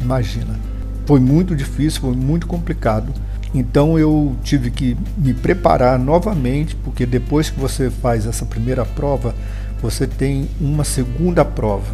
Imagina. 0.00 0.58
Foi 1.06 1.20
muito 1.20 1.56
difícil, 1.56 2.00
foi 2.00 2.14
muito 2.14 2.46
complicado. 2.46 3.12
Então 3.54 3.98
eu 3.98 4.34
tive 4.42 4.70
que 4.70 4.96
me 5.16 5.34
preparar 5.34 5.98
novamente, 5.98 6.74
porque 6.76 7.04
depois 7.04 7.50
que 7.50 7.60
você 7.60 7.90
faz 7.90 8.26
essa 8.26 8.46
primeira 8.46 8.84
prova, 8.84 9.34
você 9.80 10.06
tem 10.06 10.48
uma 10.60 10.84
segunda 10.84 11.44
prova. 11.44 11.92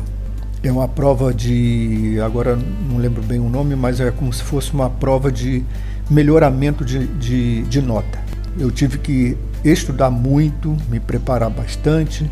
É 0.63 0.71
uma 0.71 0.89
prova 0.89 1.33
de. 1.33 2.19
Agora 2.25 2.57
não 2.89 2.99
lembro 2.99 3.23
bem 3.23 3.39
o 3.41 3.49
nome, 3.49 3.75
mas 3.75 4.01
é 4.01 4.11
como 4.11 4.33
se 4.33 4.43
fosse 4.43 4.73
uma 4.73 4.91
prova 4.91 5.31
de 5.31 5.65
melhoramento 6.11 6.85
de, 6.85 7.07
de, 7.07 7.63
de 7.63 7.81
nota. 7.81 8.19
Eu 8.59 8.71
tive 8.71 8.99
que 8.99 9.37
estudar 9.65 10.11
muito, 10.11 10.77
me 10.89 10.99
preparar 10.99 11.51
bastante 11.51 12.29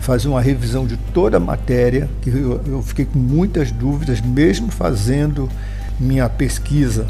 fazer 0.00 0.28
uma 0.28 0.40
revisão 0.40 0.86
de 0.86 0.96
toda 1.12 1.36
a 1.36 1.40
matéria, 1.40 2.08
que 2.22 2.30
eu, 2.30 2.60
eu 2.66 2.82
fiquei 2.82 3.04
com 3.04 3.18
muitas 3.18 3.70
dúvidas, 3.70 4.20
mesmo 4.20 4.70
fazendo 4.70 5.48
minha 5.98 6.26
pesquisa 6.28 7.06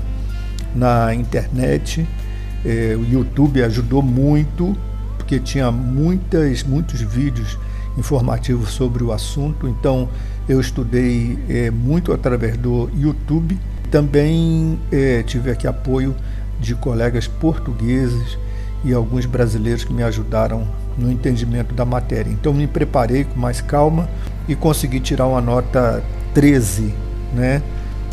na 0.74 1.14
internet. 1.14 2.06
É, 2.64 2.96
o 2.96 3.04
YouTube 3.04 3.62
ajudou 3.62 4.02
muito, 4.02 4.76
porque 5.16 5.38
tinha 5.38 5.70
muitas, 5.70 6.62
muitos 6.62 7.00
vídeos 7.00 7.58
informativos 7.96 8.70
sobre 8.70 9.02
o 9.02 9.12
assunto, 9.12 9.68
então 9.68 10.08
eu 10.48 10.60
estudei 10.60 11.38
é, 11.48 11.70
muito 11.70 12.12
através 12.12 12.56
do 12.56 12.90
YouTube. 12.96 13.58
Também 13.90 14.78
é, 14.90 15.22
tive 15.22 15.50
aqui 15.50 15.66
apoio 15.66 16.14
de 16.60 16.74
colegas 16.74 17.26
portugueses 17.26 18.38
e 18.84 18.92
alguns 18.92 19.26
brasileiros 19.26 19.84
que 19.84 19.92
me 19.92 20.02
ajudaram 20.02 20.66
no 20.96 21.10
entendimento 21.10 21.74
da 21.74 21.84
matéria. 21.84 22.30
Então 22.30 22.52
me 22.52 22.66
preparei 22.66 23.24
com 23.24 23.38
mais 23.38 23.60
calma 23.60 24.08
e 24.48 24.54
consegui 24.54 25.00
tirar 25.00 25.26
uma 25.26 25.40
nota 25.40 26.02
13, 26.34 26.94
né? 27.34 27.62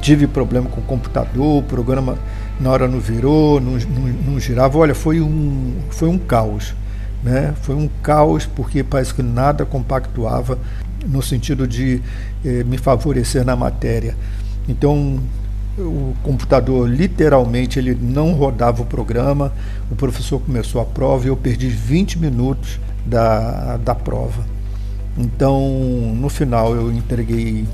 Tive 0.01 0.27
problema 0.27 0.69
com 0.69 0.79
o 0.79 0.83
computador, 0.83 1.59
o 1.59 1.63
programa 1.63 2.17
na 2.59 2.71
hora 2.71 2.87
não 2.87 2.99
virou, 2.99 3.59
não, 3.59 3.73
não, 3.73 4.07
não 4.31 4.39
girava. 4.39 4.77
Olha, 4.77 4.95
foi 4.95 5.21
um, 5.21 5.75
foi 5.89 6.09
um 6.09 6.17
caos. 6.17 6.75
Né? 7.23 7.53
Foi 7.61 7.75
um 7.75 7.89
caos 8.01 8.45
porque 8.45 8.83
parece 8.83 9.13
que 9.13 9.23
nada 9.23 9.65
compactuava 9.65 10.57
no 11.05 11.21
sentido 11.21 11.67
de 11.67 12.01
eh, 12.45 12.63
me 12.63 12.77
favorecer 12.77 13.43
na 13.45 13.55
matéria. 13.55 14.15
Então 14.67 15.19
o 15.77 16.15
computador 16.23 16.89
literalmente 16.89 17.77
ele 17.77 17.95
não 17.95 18.33
rodava 18.33 18.81
o 18.81 18.85
programa, 18.85 19.53
o 19.91 19.95
professor 19.95 20.39
começou 20.39 20.81
a 20.81 20.85
prova 20.85 21.25
e 21.25 21.27
eu 21.27 21.37
perdi 21.37 21.67
20 21.67 22.17
minutos 22.19 22.79
da, 23.05 23.77
da 23.77 23.93
prova. 23.93 24.43
Então, 25.17 25.59
no 26.15 26.29
final, 26.29 26.75
eu 26.75 26.91
entreguei 26.91 27.65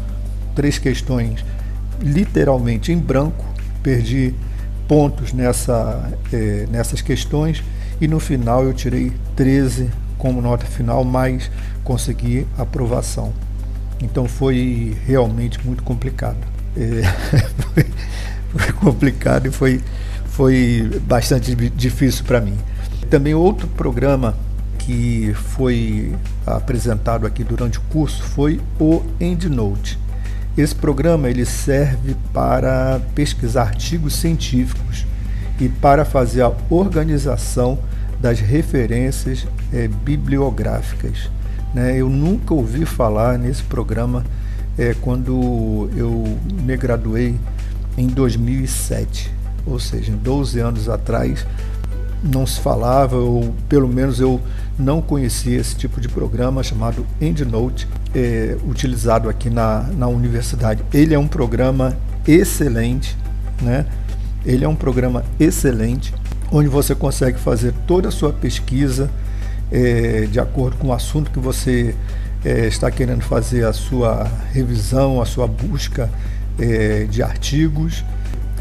três 0.56 0.78
questões 0.78 1.44
literalmente 2.02 2.92
em 2.92 2.98
branco, 2.98 3.44
perdi 3.82 4.34
pontos 4.88 5.34
nessa, 5.34 6.12
é, 6.32 6.68
nessas 6.70 7.02
questões 7.02 7.64
e 8.00 8.08
no 8.08 8.20
final 8.20 8.64
eu 8.64 8.74
tirei 8.74 9.12
13 9.36 9.90
como 10.18 10.42
nota 10.42 10.66
final, 10.66 11.04
mas 11.04 11.52
consegui 11.84 12.48
aprovação. 12.58 13.34
Então 14.02 14.28
foi 14.28 14.98
realmente 15.06 15.66
muito 15.66 15.84
complicado. 15.84 16.38
É, 16.76 17.02
foi, 17.74 17.86
foi 18.56 18.74
complicado 18.74 19.48
e 19.48 19.52
foi, 19.52 19.82
foi 20.26 21.02
bastante 21.06 21.56
difícil 21.56 22.24
para 22.26 22.42
mim. 22.42 22.58
Também 23.10 23.34
outro 23.34 23.68
programa 23.68 24.36
que 24.80 25.34
foi 25.34 26.14
apresentado 26.46 27.26
aqui 27.26 27.44
durante 27.44 27.78
o 27.78 27.82
curso 27.84 28.22
foi 28.24 28.60
o 28.80 29.02
EndNote. 29.20 29.98
Esse 30.56 30.76
programa 30.76 31.30
ele 31.30 31.46
serve 31.46 32.16
para 32.32 33.02
pesquisar 33.16 33.64
artigos 33.64 34.16
científicos 34.16 35.06
e 35.60 35.68
para 35.68 36.06
fazer 36.06 36.44
a 36.44 36.52
organização 36.70 37.80
das 38.20 38.40
referências 38.40 39.48
é, 39.74 39.88
bibliográficas. 39.88 41.30
Né? 41.74 41.98
Eu 41.98 42.08
nunca 42.08 42.54
ouvi 42.54 42.86
falar 42.86 43.40
nesse 43.40 43.64
programa 43.64 44.24
é, 44.78 44.96
quando 45.02 45.90
eu 45.96 46.38
me 46.64 46.78
graduei 46.78 47.36
em 47.98 48.08
2007, 48.08 49.32
ou 49.66 49.80
seja, 49.80 50.12
12 50.14 50.60
anos 50.60 50.88
atrás 50.88 51.46
não 52.24 52.48
se 52.48 52.60
falava, 52.60 53.18
ou 53.18 53.54
pelo 53.68 53.88
menos 53.88 54.20
eu 54.20 54.40
não 54.80 55.02
conhecia 55.02 55.60
esse 55.60 55.76
tipo 55.76 56.00
de 56.00 56.08
programa 56.08 56.64
chamado 56.64 57.06
EndNote, 57.20 57.88
é, 58.16 58.58
utilizado 58.66 59.30
aqui 59.30 59.50
na, 59.50 59.82
na 59.96 60.08
universidade. 60.08 60.84
Ele 60.94 61.14
é 61.14 61.20
um 61.20 61.28
programa 61.28 61.98
excelente, 62.26 63.18
né? 63.62 63.86
Ele 64.46 64.64
é 64.64 64.68
um 64.68 64.76
programa 64.76 65.24
excelente, 65.40 66.14
onde 66.52 66.70
você 66.70 66.96
consegue 66.96 67.38
fazer 67.38 67.74
toda 67.86 68.08
a 68.08 68.12
sua 68.12 68.32
pesquisa 68.32 69.10
é, 69.72 70.28
de 70.32 70.40
acordo 70.40 70.78
com 70.78 70.88
o 70.88 70.94
assunto 70.94 71.32
que 71.32 71.40
você 71.40 71.96
é, 72.46 72.68
está 72.68 72.90
querendo 72.92 73.22
fazer 73.22 73.66
a 73.66 73.74
sua 73.74 74.30
revisão, 74.52 75.22
a 75.22 75.26
sua 75.26 75.48
busca 75.48 76.10
é, 76.60 77.06
de 77.06 77.24
artigos 77.24 78.04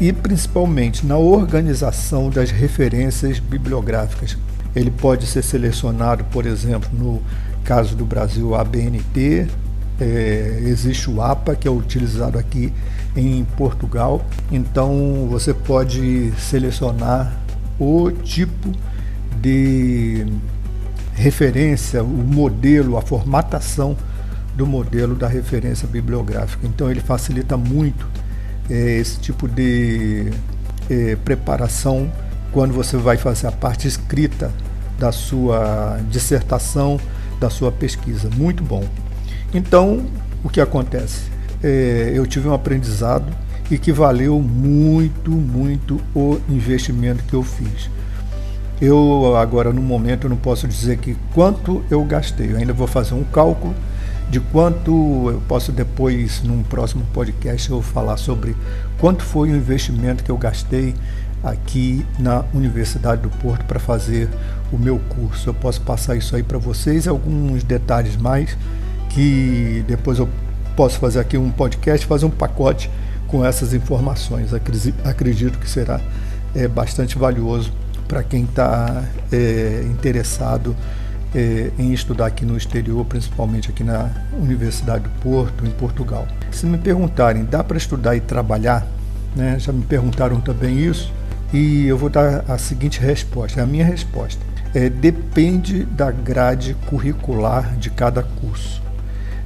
e 0.03 0.11
principalmente 0.11 1.05
na 1.05 1.17
organização 1.17 2.29
das 2.29 2.51
referências 2.51 3.39
bibliográficas. 3.39 4.37
Ele 4.75 4.91
pode 4.91 5.25
ser 5.25 5.41
selecionado, 5.41 6.25
por 6.25 6.45
exemplo, 6.45 6.89
no 6.91 7.21
caso 7.63 7.95
do 7.95 8.03
Brasil, 8.03 8.53
a 8.53 8.65
BNT, 8.65 9.47
é, 10.01 10.59
existe 10.65 11.09
o 11.09 11.21
APA, 11.21 11.55
que 11.55 11.69
é 11.69 11.71
utilizado 11.71 12.37
aqui 12.37 12.73
em 13.15 13.45
Portugal. 13.55 14.25
Então 14.51 15.25
você 15.29 15.53
pode 15.53 16.33
selecionar 16.37 17.37
o 17.79 18.11
tipo 18.11 18.73
de 19.39 20.25
referência, 21.13 22.03
o 22.03 22.07
modelo, 22.07 22.97
a 22.97 23.01
formatação 23.01 23.95
do 24.53 24.67
modelo 24.67 25.15
da 25.15 25.29
referência 25.29 25.87
bibliográfica. 25.87 26.67
Então 26.67 26.91
ele 26.91 26.99
facilita 26.99 27.55
muito 27.55 28.05
é, 28.69 28.97
esse 28.97 29.19
tipo 29.19 29.47
de 29.47 30.31
é, 30.89 31.15
preparação 31.17 32.11
quando 32.51 32.73
você 32.73 32.97
vai 32.97 33.17
fazer 33.17 33.47
a 33.47 33.51
parte 33.51 33.87
escrita 33.87 34.51
da 34.97 35.11
sua 35.11 35.99
dissertação, 36.09 36.99
da 37.39 37.49
sua 37.49 37.71
pesquisa. 37.71 38.29
Muito 38.35 38.63
bom. 38.63 38.83
Então, 39.53 40.05
o 40.43 40.49
que 40.49 40.61
acontece? 40.61 41.23
É, 41.63 42.11
eu 42.13 42.25
tive 42.25 42.47
um 42.47 42.53
aprendizado 42.53 43.25
e 43.71 43.77
que 43.77 43.91
valeu 43.91 44.39
muito, 44.39 45.31
muito 45.31 45.99
o 46.13 46.39
investimento 46.47 47.23
que 47.23 47.33
eu 47.33 47.43
fiz. 47.43 47.89
Eu 48.81 49.35
agora 49.35 49.71
no 49.71 49.81
momento 49.81 50.27
não 50.27 50.35
posso 50.35 50.67
dizer 50.67 50.97
que 50.97 51.15
quanto 51.33 51.83
eu 51.89 52.03
gastei. 52.03 52.51
Eu 52.51 52.57
ainda 52.57 52.73
vou 52.73 52.87
fazer 52.87 53.13
um 53.13 53.23
cálculo 53.23 53.73
de 54.29 54.39
quanto 54.39 55.29
eu 55.29 55.41
posso 55.47 55.71
depois, 55.71 56.41
num 56.43 56.63
próximo 56.63 57.05
podcast, 57.13 57.69
eu 57.69 57.81
falar 57.81 58.17
sobre 58.17 58.55
quanto 58.97 59.23
foi 59.23 59.51
o 59.51 59.55
investimento 59.55 60.23
que 60.23 60.31
eu 60.31 60.37
gastei 60.37 60.95
aqui 61.43 62.05
na 62.17 62.43
Universidade 62.53 63.21
do 63.21 63.29
Porto 63.29 63.65
para 63.65 63.79
fazer 63.79 64.29
o 64.71 64.77
meu 64.77 64.97
curso. 65.09 65.49
Eu 65.49 65.53
posso 65.53 65.81
passar 65.81 66.15
isso 66.15 66.35
aí 66.35 66.43
para 66.43 66.57
vocês, 66.57 67.07
alguns 67.07 67.63
detalhes 67.63 68.15
mais 68.15 68.57
que 69.09 69.83
depois 69.87 70.17
eu 70.17 70.27
posso 70.75 70.99
fazer 70.99 71.19
aqui 71.19 71.37
um 71.37 71.51
podcast, 71.51 72.05
fazer 72.05 72.25
um 72.25 72.31
pacote 72.31 72.89
com 73.27 73.45
essas 73.45 73.73
informações. 73.73 74.51
Acredito 75.03 75.59
que 75.59 75.69
será 75.69 75.99
é, 76.55 76.67
bastante 76.67 77.17
valioso 77.17 77.71
para 78.07 78.23
quem 78.23 78.43
está 78.43 79.03
é, 79.31 79.83
interessado 79.85 80.75
é, 81.35 81.71
em 81.77 81.93
estudar 81.93 82.27
aqui 82.27 82.45
no 82.45 82.55
exterior, 82.55 83.03
principalmente 83.05 83.69
aqui 83.69 83.83
na 83.83 84.09
Universidade 84.39 85.03
do 85.03 85.09
Porto, 85.21 85.65
em 85.65 85.71
Portugal. 85.71 86.27
Se 86.51 86.65
me 86.65 86.77
perguntarem, 86.77 87.43
dá 87.45 87.63
para 87.63 87.77
estudar 87.77 88.15
e 88.15 88.21
trabalhar? 88.21 88.85
Né? 89.35 89.57
Já 89.59 89.71
me 89.71 89.83
perguntaram 89.83 90.39
também 90.39 90.77
isso 90.77 91.11
e 91.51 91.85
eu 91.87 91.97
vou 91.97 92.09
dar 92.09 92.43
a 92.47 92.57
seguinte 92.57 92.99
resposta. 92.99 93.61
A 93.61 93.65
minha 93.65 93.85
resposta 93.85 94.41
é 94.73 94.89
depende 94.89 95.83
da 95.83 96.11
grade 96.11 96.75
curricular 96.87 97.75
de 97.77 97.89
cada 97.89 98.23
curso. 98.23 98.81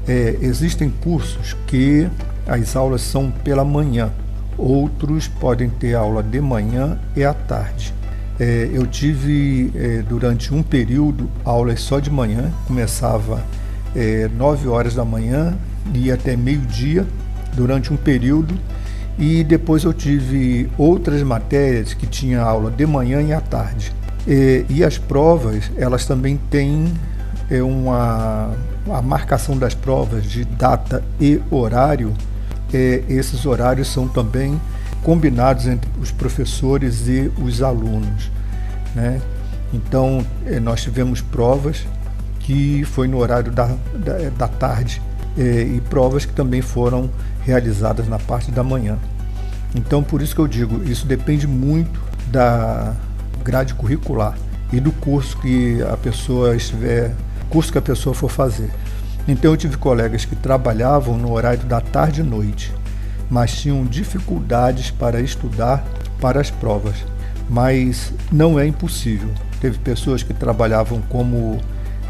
É, 0.07 0.37
existem 0.41 0.89
cursos 0.89 1.55
que 1.67 2.09
as 2.47 2.75
aulas 2.77 3.01
são 3.01 3.29
pela 3.29 3.65
manhã, 3.65 4.09
outros 4.57 5.27
podem 5.27 5.69
ter 5.69 5.95
aula 5.95 6.23
de 6.23 6.39
manhã 6.39 6.97
e 7.13 7.25
à 7.25 7.33
tarde. 7.33 7.93
É, 8.39 8.69
eu 8.71 8.85
tive 8.85 9.71
é, 9.75 10.03
durante 10.07 10.53
um 10.53 10.61
período 10.61 11.29
aulas 11.43 11.81
só 11.81 11.99
de 11.99 12.11
manhã, 12.11 12.51
começava 12.67 13.43
é, 13.95 14.29
9 14.37 14.67
horas 14.67 14.93
da 14.93 15.03
manhã 15.03 15.57
e 15.93 16.05
ia 16.05 16.13
até 16.13 16.35
meio-dia 16.35 17.05
durante 17.55 17.91
um 17.91 17.97
período, 17.97 18.53
e 19.17 19.43
depois 19.43 19.83
eu 19.83 19.93
tive 19.93 20.69
outras 20.77 21.23
matérias 21.23 21.93
que 21.93 22.05
tinha 22.05 22.39
aula 22.41 22.69
de 22.69 22.85
manhã 22.85 23.21
e 23.21 23.33
à 23.33 23.41
tarde. 23.41 23.91
É, 24.27 24.63
e 24.69 24.83
as 24.83 24.97
provas, 24.97 25.71
elas 25.75 26.05
também 26.05 26.39
têm 26.51 26.93
é, 27.49 27.63
uma 27.63 28.53
a 28.89 29.01
marcação 29.01 29.57
das 29.57 29.73
provas 29.73 30.23
de 30.23 30.45
data 30.45 31.03
e 31.19 31.41
horário. 31.49 32.13
É, 32.73 33.03
esses 33.09 33.45
horários 33.45 33.87
são 33.87 34.07
também 34.07 34.59
combinados 35.07 35.67
entre 35.67 35.89
os 36.01 36.11
professores 36.11 37.07
e 37.07 37.31
os 37.41 37.61
alunos. 37.61 38.29
Né? 38.93 39.21
Então, 39.73 40.21
eh, 40.45 40.59
nós 40.59 40.83
tivemos 40.83 41.21
provas 41.21 41.87
que 42.41 42.83
foi 42.83 43.07
no 43.07 43.17
horário 43.17 43.49
da, 43.49 43.67
da, 43.93 44.29
da 44.37 44.47
tarde 44.49 45.01
eh, 45.37 45.61
e 45.75 45.81
provas 45.89 46.25
que 46.25 46.33
também 46.33 46.61
foram 46.61 47.09
realizadas 47.41 48.05
na 48.09 48.19
parte 48.19 48.51
da 48.51 48.61
manhã. 48.65 48.97
Então, 49.73 50.03
por 50.03 50.21
isso 50.21 50.35
que 50.35 50.41
eu 50.41 50.47
digo, 50.47 50.83
isso 50.83 51.07
depende 51.07 51.47
muito 51.47 52.01
da 52.29 52.93
grade 53.45 53.75
curricular 53.75 54.37
e 54.73 54.81
do 54.81 54.91
curso 54.91 55.37
que 55.37 55.81
a 55.83 55.95
pessoa 55.95 56.53
estiver, 56.53 57.15
curso 57.49 57.71
que 57.71 57.77
a 57.77 57.81
pessoa 57.81 58.13
for 58.13 58.29
fazer. 58.29 58.69
Então, 59.25 59.51
eu 59.51 59.57
tive 59.57 59.77
colegas 59.77 60.25
que 60.25 60.35
trabalhavam 60.35 61.17
no 61.17 61.31
horário 61.31 61.63
da 61.63 61.79
tarde 61.79 62.19
e 62.19 62.23
noite 62.25 62.73
mas 63.29 63.51
tinham 63.51 63.83
dificuldades 63.85 64.91
para 64.91 65.21
estudar 65.21 65.85
para 66.19 66.39
as 66.39 66.49
provas. 66.49 66.95
Mas 67.49 68.13
não 68.31 68.59
é 68.59 68.65
impossível. 68.65 69.29
Teve 69.61 69.77
pessoas 69.79 70.23
que 70.23 70.33
trabalhavam 70.33 71.01
como 71.09 71.59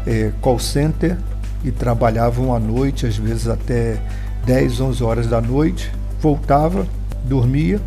é, 0.06 0.32
call 0.40 0.58
center 0.58 1.16
e 1.64 1.70
trabalhavam 1.70 2.54
à 2.54 2.58
noite, 2.58 3.06
às 3.06 3.16
vezes 3.16 3.48
até 3.48 4.00
10, 4.44 4.80
11 4.80 5.04
horas 5.04 5.26
da 5.26 5.40
noite, 5.40 5.90
voltava, 6.20 6.86
dormia 7.24 7.80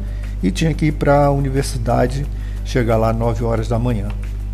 e 0.43 0.51
tinha 0.51 0.73
que 0.73 0.87
ir 0.87 0.91
para 0.93 1.25
a 1.25 1.31
universidade, 1.31 2.25
chegar 2.65 2.97
lá 2.97 3.13
9 3.13 3.43
horas 3.43 3.67
da 3.67 3.79
manhã 3.79 4.09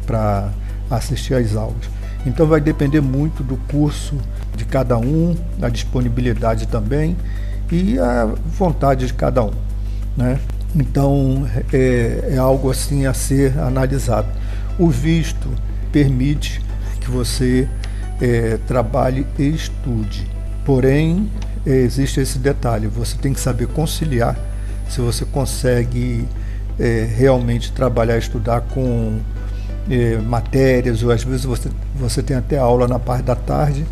para 0.06 0.50
assistir 0.90 1.34
às 1.34 1.56
aulas. 1.56 1.90
Então 2.26 2.46
vai 2.46 2.60
depender 2.60 3.02
muito 3.02 3.44
do 3.44 3.58
curso 3.70 4.18
de 4.56 4.66
cada 4.66 4.98
um, 4.98 5.36
da 5.58 5.70
disponibilidade 5.70 6.68
também 6.68 7.16
e 7.72 8.00
a 8.00 8.26
vontade 8.26 9.08
de 9.08 9.14
cada 9.14 9.44
um. 9.44 9.52
Né? 10.16 10.40
Então 10.76 11.48
é, 11.72 12.32
é 12.34 12.38
algo 12.38 12.70
assim 12.70 13.06
a 13.06 13.14
ser 13.14 13.58
analisado. 13.60 14.28
O 14.78 14.90
visto 14.90 15.50
permite 15.92 16.62
que 17.00 17.10
você 17.10 17.68
é, 18.22 18.58
trabalhe 18.68 19.26
e 19.38 19.50
estude, 19.50 20.30
porém 20.66 21.30
é, 21.66 21.72
existe 21.72 22.20
esse 22.20 22.40
detalhe: 22.40 22.88
você 22.88 23.18
tem 23.18 23.34
que 23.34 23.40
saber 23.40 23.68
conciliar 23.68 24.38
se 24.90 25.02
você 25.02 25.26
consegue 25.26 26.28
é, 26.80 27.08
realmente 27.16 27.72
trabalhar, 27.72 28.18
estudar 28.18 28.62
com 28.62 29.20
é, 29.90 30.18
matérias, 30.18 31.04
ou 31.04 31.12
às 31.12 31.24
vezes 31.24 31.46
você, 31.46 31.70
você 31.96 32.22
tem 32.22 32.38
até 32.38 32.58
aula 32.58 32.88
na 32.88 33.00
parte 33.00 33.24
da 33.24 33.36
tarde 33.36 33.86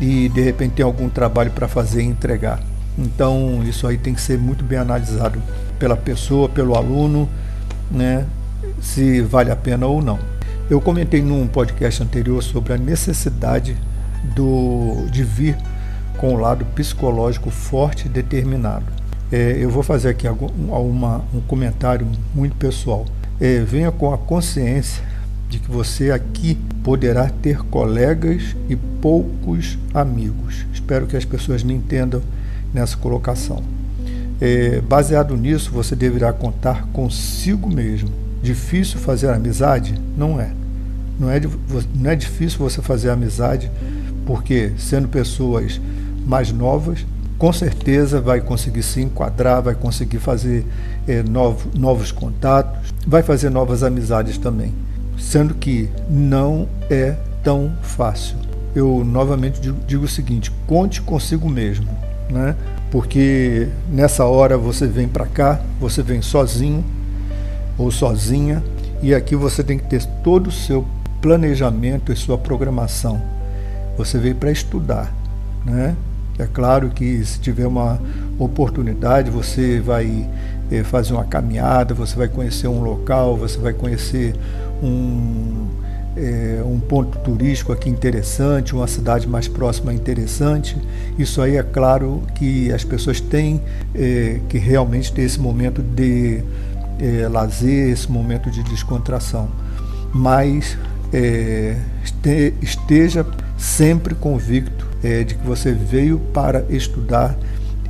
e 0.00 0.28
de 0.28 0.40
repente 0.40 0.74
tem 0.74 0.84
algum 0.84 1.08
trabalho 1.08 1.50
para 1.50 1.68
fazer 1.68 2.02
e 2.02 2.06
entregar. 2.06 2.60
Então 2.98 3.62
isso 3.64 3.86
aí 3.86 3.96
tem 3.96 4.14
que 4.14 4.20
ser 4.20 4.38
muito 4.38 4.64
bem 4.64 4.78
analisado 4.78 5.40
pela 5.78 5.96
pessoa, 5.96 6.48
pelo 6.48 6.76
aluno, 6.76 7.28
né, 7.90 8.26
se 8.80 9.20
vale 9.22 9.50
a 9.50 9.56
pena 9.56 9.86
ou 9.86 10.02
não. 10.02 10.18
Eu 10.70 10.80
comentei 10.80 11.22
num 11.22 11.46
podcast 11.46 12.02
anterior 12.02 12.42
sobre 12.42 12.72
a 12.72 12.78
necessidade 12.78 13.76
do, 14.34 15.06
de 15.10 15.24
vir 15.24 15.56
com 16.16 16.34
o 16.34 16.38
lado 16.38 16.64
psicológico 16.66 17.50
forte 17.50 18.06
e 18.06 18.08
determinado. 18.08 18.84
É, 19.30 19.56
eu 19.58 19.70
vou 19.70 19.82
fazer 19.82 20.10
aqui 20.10 20.28
uma, 20.28 21.24
um 21.34 21.40
comentário 21.40 22.06
muito 22.34 22.54
pessoal. 22.56 23.06
É, 23.40 23.60
venha 23.60 23.90
com 23.90 24.12
a 24.12 24.18
consciência 24.18 25.02
de 25.48 25.58
que 25.58 25.70
você 25.70 26.10
aqui 26.10 26.54
poderá 26.84 27.28
ter 27.28 27.58
colegas 27.64 28.54
e 28.68 28.76
poucos 28.76 29.78
amigos. 29.92 30.64
Espero 30.72 31.06
que 31.06 31.16
as 31.16 31.24
pessoas 31.24 31.62
me 31.62 31.74
entendam 31.74 32.22
nessa 32.72 32.96
colocação. 32.96 33.62
É, 34.40 34.80
baseado 34.80 35.36
nisso, 35.36 35.70
você 35.70 35.94
deverá 35.94 36.32
contar 36.32 36.86
consigo 36.92 37.72
mesmo. 37.72 38.10
Difícil 38.42 38.98
fazer 38.98 39.28
amizade? 39.28 39.94
Não 40.16 40.40
é. 40.40 40.50
Não 41.18 41.30
é, 41.30 41.40
não 41.94 42.10
é 42.10 42.16
difícil 42.16 42.58
você 42.58 42.82
fazer 42.82 43.10
amizade, 43.10 43.70
porque 44.26 44.72
sendo 44.78 45.08
pessoas 45.08 45.80
mais 46.26 46.50
novas, 46.50 47.06
com 47.38 47.52
certeza 47.52 48.20
vai 48.20 48.40
conseguir 48.40 48.82
se 48.82 49.00
enquadrar, 49.00 49.62
vai 49.62 49.74
conseguir 49.74 50.18
fazer 50.18 50.64
é, 51.06 51.22
novo, 51.22 51.70
novos 51.78 52.10
contatos, 52.10 52.92
vai 53.06 53.22
fazer 53.22 53.50
novas 53.50 53.82
amizades 53.82 54.38
também 54.38 54.72
sendo 55.22 55.54
que 55.54 55.88
não 56.10 56.68
é 56.90 57.16
tão 57.42 57.72
fácil. 57.82 58.36
Eu 58.74 59.04
novamente 59.04 59.60
digo, 59.60 59.78
digo 59.86 60.04
o 60.04 60.08
seguinte: 60.08 60.50
conte 60.66 61.00
consigo 61.00 61.48
mesmo, 61.48 61.88
né? 62.32 62.56
Porque 62.90 63.68
nessa 63.88 64.24
hora 64.24 64.56
você 64.56 64.86
vem 64.86 65.06
para 65.06 65.26
cá, 65.26 65.60
você 65.78 66.02
vem 66.02 66.22
sozinho 66.22 66.84
ou 67.78 67.90
sozinha, 67.90 68.62
e 69.02 69.14
aqui 69.14 69.36
você 69.36 69.62
tem 69.62 69.78
que 69.78 69.84
ter 69.84 70.04
todo 70.22 70.48
o 70.48 70.52
seu 70.52 70.86
planejamento 71.20 72.12
e 72.12 72.16
sua 72.16 72.38
programação. 72.38 73.20
Você 73.96 74.18
veio 74.18 74.34
para 74.34 74.50
estudar, 74.50 75.12
né? 75.64 75.94
É 76.38 76.46
claro 76.46 76.88
que 76.90 77.24
se 77.24 77.38
tiver 77.38 77.66
uma 77.66 78.00
oportunidade, 78.38 79.30
você 79.30 79.80
vai 79.80 80.26
eh, 80.70 80.82
fazer 80.82 81.12
uma 81.12 81.24
caminhada, 81.24 81.94
você 81.94 82.16
vai 82.16 82.26
conhecer 82.26 82.68
um 82.68 82.82
local, 82.82 83.36
você 83.36 83.58
vai 83.58 83.74
conhecer 83.74 84.34
um, 84.82 85.66
é, 86.16 86.62
um 86.64 86.78
ponto 86.78 87.18
turístico 87.18 87.72
aqui 87.72 87.88
interessante, 87.88 88.74
uma 88.74 88.86
cidade 88.86 89.26
mais 89.26 89.48
próxima 89.48 89.92
interessante. 89.92 90.76
Isso 91.18 91.40
aí 91.40 91.56
é 91.56 91.62
claro 91.62 92.22
que 92.34 92.72
as 92.72 92.84
pessoas 92.84 93.20
têm 93.20 93.60
é, 93.94 94.40
que 94.48 94.58
realmente 94.58 95.12
ter 95.12 95.22
esse 95.22 95.40
momento 95.40 95.82
de 95.82 96.42
é, 96.98 97.28
lazer, 97.28 97.90
esse 97.90 98.10
momento 98.10 98.50
de 98.50 98.62
descontração. 98.62 99.48
Mas 100.12 100.76
é, 101.12 101.76
esteja 102.60 103.26
sempre 103.56 104.14
convicto 104.14 104.86
é, 105.02 105.24
de 105.24 105.34
que 105.34 105.46
você 105.46 105.72
veio 105.72 106.18
para 106.32 106.64
estudar 106.68 107.36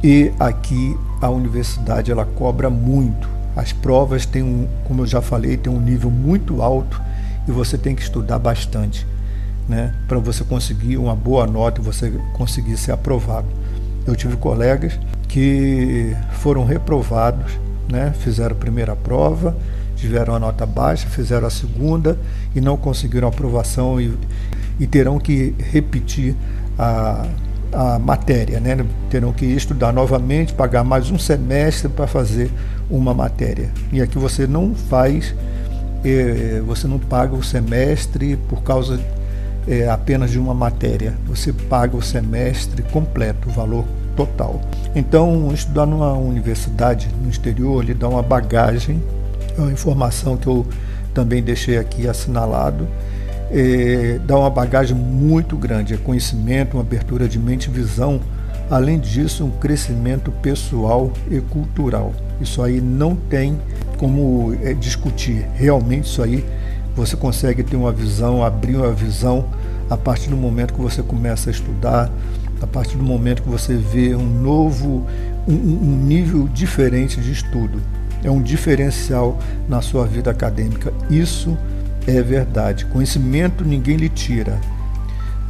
e 0.02 0.32
aqui 0.38 0.96
a 1.20 1.28
universidade 1.28 2.11
ela 2.11 2.24
cobra 2.24 2.68
muito 2.68 3.32
as 3.54 3.72
provas 3.72 4.24
têm, 4.24 4.42
um, 4.42 4.66
como 4.85 5.02
eu 5.02 5.06
já 5.06 5.20
falei, 5.20 5.56
têm 5.56 5.72
um 5.72 5.80
nível 5.80 6.11
muito 6.11 6.62
alto 6.62 7.00
e 7.46 7.50
você 7.50 7.76
tem 7.76 7.94
que 7.94 8.02
estudar 8.02 8.38
bastante, 8.38 9.07
né, 9.68 9.94
para 10.09 10.18
você 10.18 10.44
conseguir 10.44 10.96
uma 10.96 11.14
boa 11.14 11.46
nota 11.46 11.81
e 11.81 11.85
você 11.85 12.11
conseguir 12.35 12.76
ser 12.76 12.92
aprovado. 12.92 13.46
Eu 14.07 14.16
tive 14.16 14.37
colegas 14.37 14.98
que 15.28 16.16
foram 16.33 16.64
reprovados, 16.64 17.52
né, 17.90 18.12
fizeram 18.18 18.52
a 18.52 18.59
primeira 18.59 18.96
prova, 18.96 19.57
tiveram 19.96 20.35
a 20.35 20.38
nota 20.38 20.66
baixa, 20.66 21.07
fizeram 21.07 21.46
a 21.46 21.50
segunda 21.50 22.18
e 22.55 22.61
não 22.61 22.76
conseguiram 22.76 23.28
aprovação 23.28 24.00
e, 24.00 24.12
e 24.81 24.87
terão 24.87 25.18
que 25.18 25.55
repetir 25.70 26.35
a, 26.78 27.24
a 27.72 27.98
matéria, 27.98 28.61
né? 28.61 28.85
terão 29.09 29.33
que 29.33 29.46
estudar 29.46 29.92
novamente, 29.92 30.52
pagar 30.52 30.85
mais 30.85 31.11
um 31.11 31.18
semestre 31.18 31.88
para 31.88 32.07
fazer 32.07 32.50
uma 32.90 33.14
matéria. 33.14 33.70
E 33.92 34.02
aqui 34.02 34.18
você 34.18 34.46
não 34.46 34.74
faz, 34.74 35.35
você 36.67 36.88
não 36.88 36.99
paga 36.99 37.35
o 37.35 37.43
semestre 37.43 38.37
por 38.49 38.62
causa 38.62 39.01
é, 39.67 39.88
apenas 39.88 40.31
de 40.31 40.38
uma 40.38 40.55
matéria. 40.55 41.15
Você 41.27 41.53
paga 41.53 41.97
o 41.97 42.03
semestre 42.03 42.83
completo, 42.83 43.49
o 43.49 43.53
valor 43.53 43.85
total. 44.17 44.61
Então, 44.95 45.51
estudar 45.53 45.87
numa 45.87 46.12
universidade 46.12 47.09
no 47.23 47.31
exterior 47.31 47.85
lhe 47.85 47.95
dá 47.95 48.09
uma 48.09 48.23
bagagem, 48.23 49.03
é 49.57 49.61
uma 49.61 49.73
informação 49.73 50.37
que 50.37 50.47
eu 50.47 50.67
também 51.15 51.43
deixei 51.43 51.79
aqui 51.79 52.09
assinalado, 52.09 52.88
é, 53.51 54.19
dá 54.27 54.38
uma 54.38 54.51
bagagem 54.51 54.97
muito 54.97 55.57
grande, 55.57 55.95
é 55.95 55.97
conhecimento, 55.97 56.77
uma 56.77 56.83
abertura 56.83 57.29
de 57.29 57.38
mente 57.38 57.67
e 57.67 57.71
visão 57.71 58.21
Além 58.70 58.98
disso, 58.98 59.44
um 59.44 59.51
crescimento 59.51 60.31
pessoal 60.31 61.12
e 61.31 61.40
cultural. 61.40 62.12
Isso 62.40 62.62
aí 62.62 62.81
não 62.81 63.14
tem 63.14 63.59
como 63.98 64.57
é, 64.62 64.72
discutir. 64.75 65.46
Realmente, 65.55 66.07
isso 66.07 66.22
aí 66.22 66.44
você 66.96 67.16
consegue 67.16 67.62
ter 67.62 67.77
uma 67.77 67.92
visão, 67.92 68.44
abrir 68.44 68.77
uma 68.77 68.92
visão 68.92 69.46
a 69.88 69.96
partir 69.96 70.31
do 70.31 70.37
momento 70.37 70.75
que 70.75 70.81
você 70.81 71.03
começa 71.03 71.51
a 71.51 71.53
estudar, 71.53 72.11
a 72.61 72.66
partir 72.66 72.96
do 72.96 73.03
momento 73.03 73.42
que 73.42 73.48
você 73.48 73.77
vê 73.77 74.14
um 74.14 74.25
novo, 74.25 75.07
um, 75.46 75.53
um 75.53 75.96
nível 76.05 76.48
diferente 76.48 77.20
de 77.20 77.33
estudo. 77.33 77.81
É 78.25 78.31
um 78.31 78.40
diferencial 78.40 79.38
na 79.68 79.83
sua 79.83 80.07
vida 80.07 80.31
acadêmica. 80.31 80.92
Isso 81.11 81.57
é 82.07 82.22
verdade. 82.22 82.87
Conhecimento 82.87 83.64
ninguém 83.64 83.96
lhe 83.96 84.09
tira. 84.09 84.59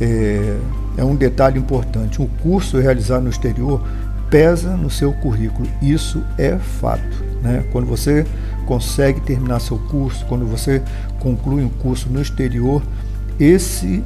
É, 0.03 0.57
é 0.97 1.05
um 1.05 1.15
detalhe 1.15 1.59
importante. 1.59 2.21
Um 2.21 2.27
curso 2.27 2.79
realizado 2.79 3.23
no 3.23 3.31
exterior 3.31 3.81
pesa 4.29 4.77
no 4.77 4.91
seu 4.91 5.13
currículo. 5.13 5.69
Isso 5.81 6.25
é 6.37 6.57
fato. 6.57 7.25
Né? 7.41 7.65
Quando 7.71 7.87
você 7.87 8.27
consegue 8.67 9.21
terminar 9.21 9.61
seu 9.61 9.79
curso, 9.79 10.25
quando 10.27 10.45
você 10.45 10.83
conclui 11.21 11.63
um 11.63 11.69
curso 11.69 12.09
no 12.11 12.21
exterior, 12.21 12.83
esse 13.39 14.03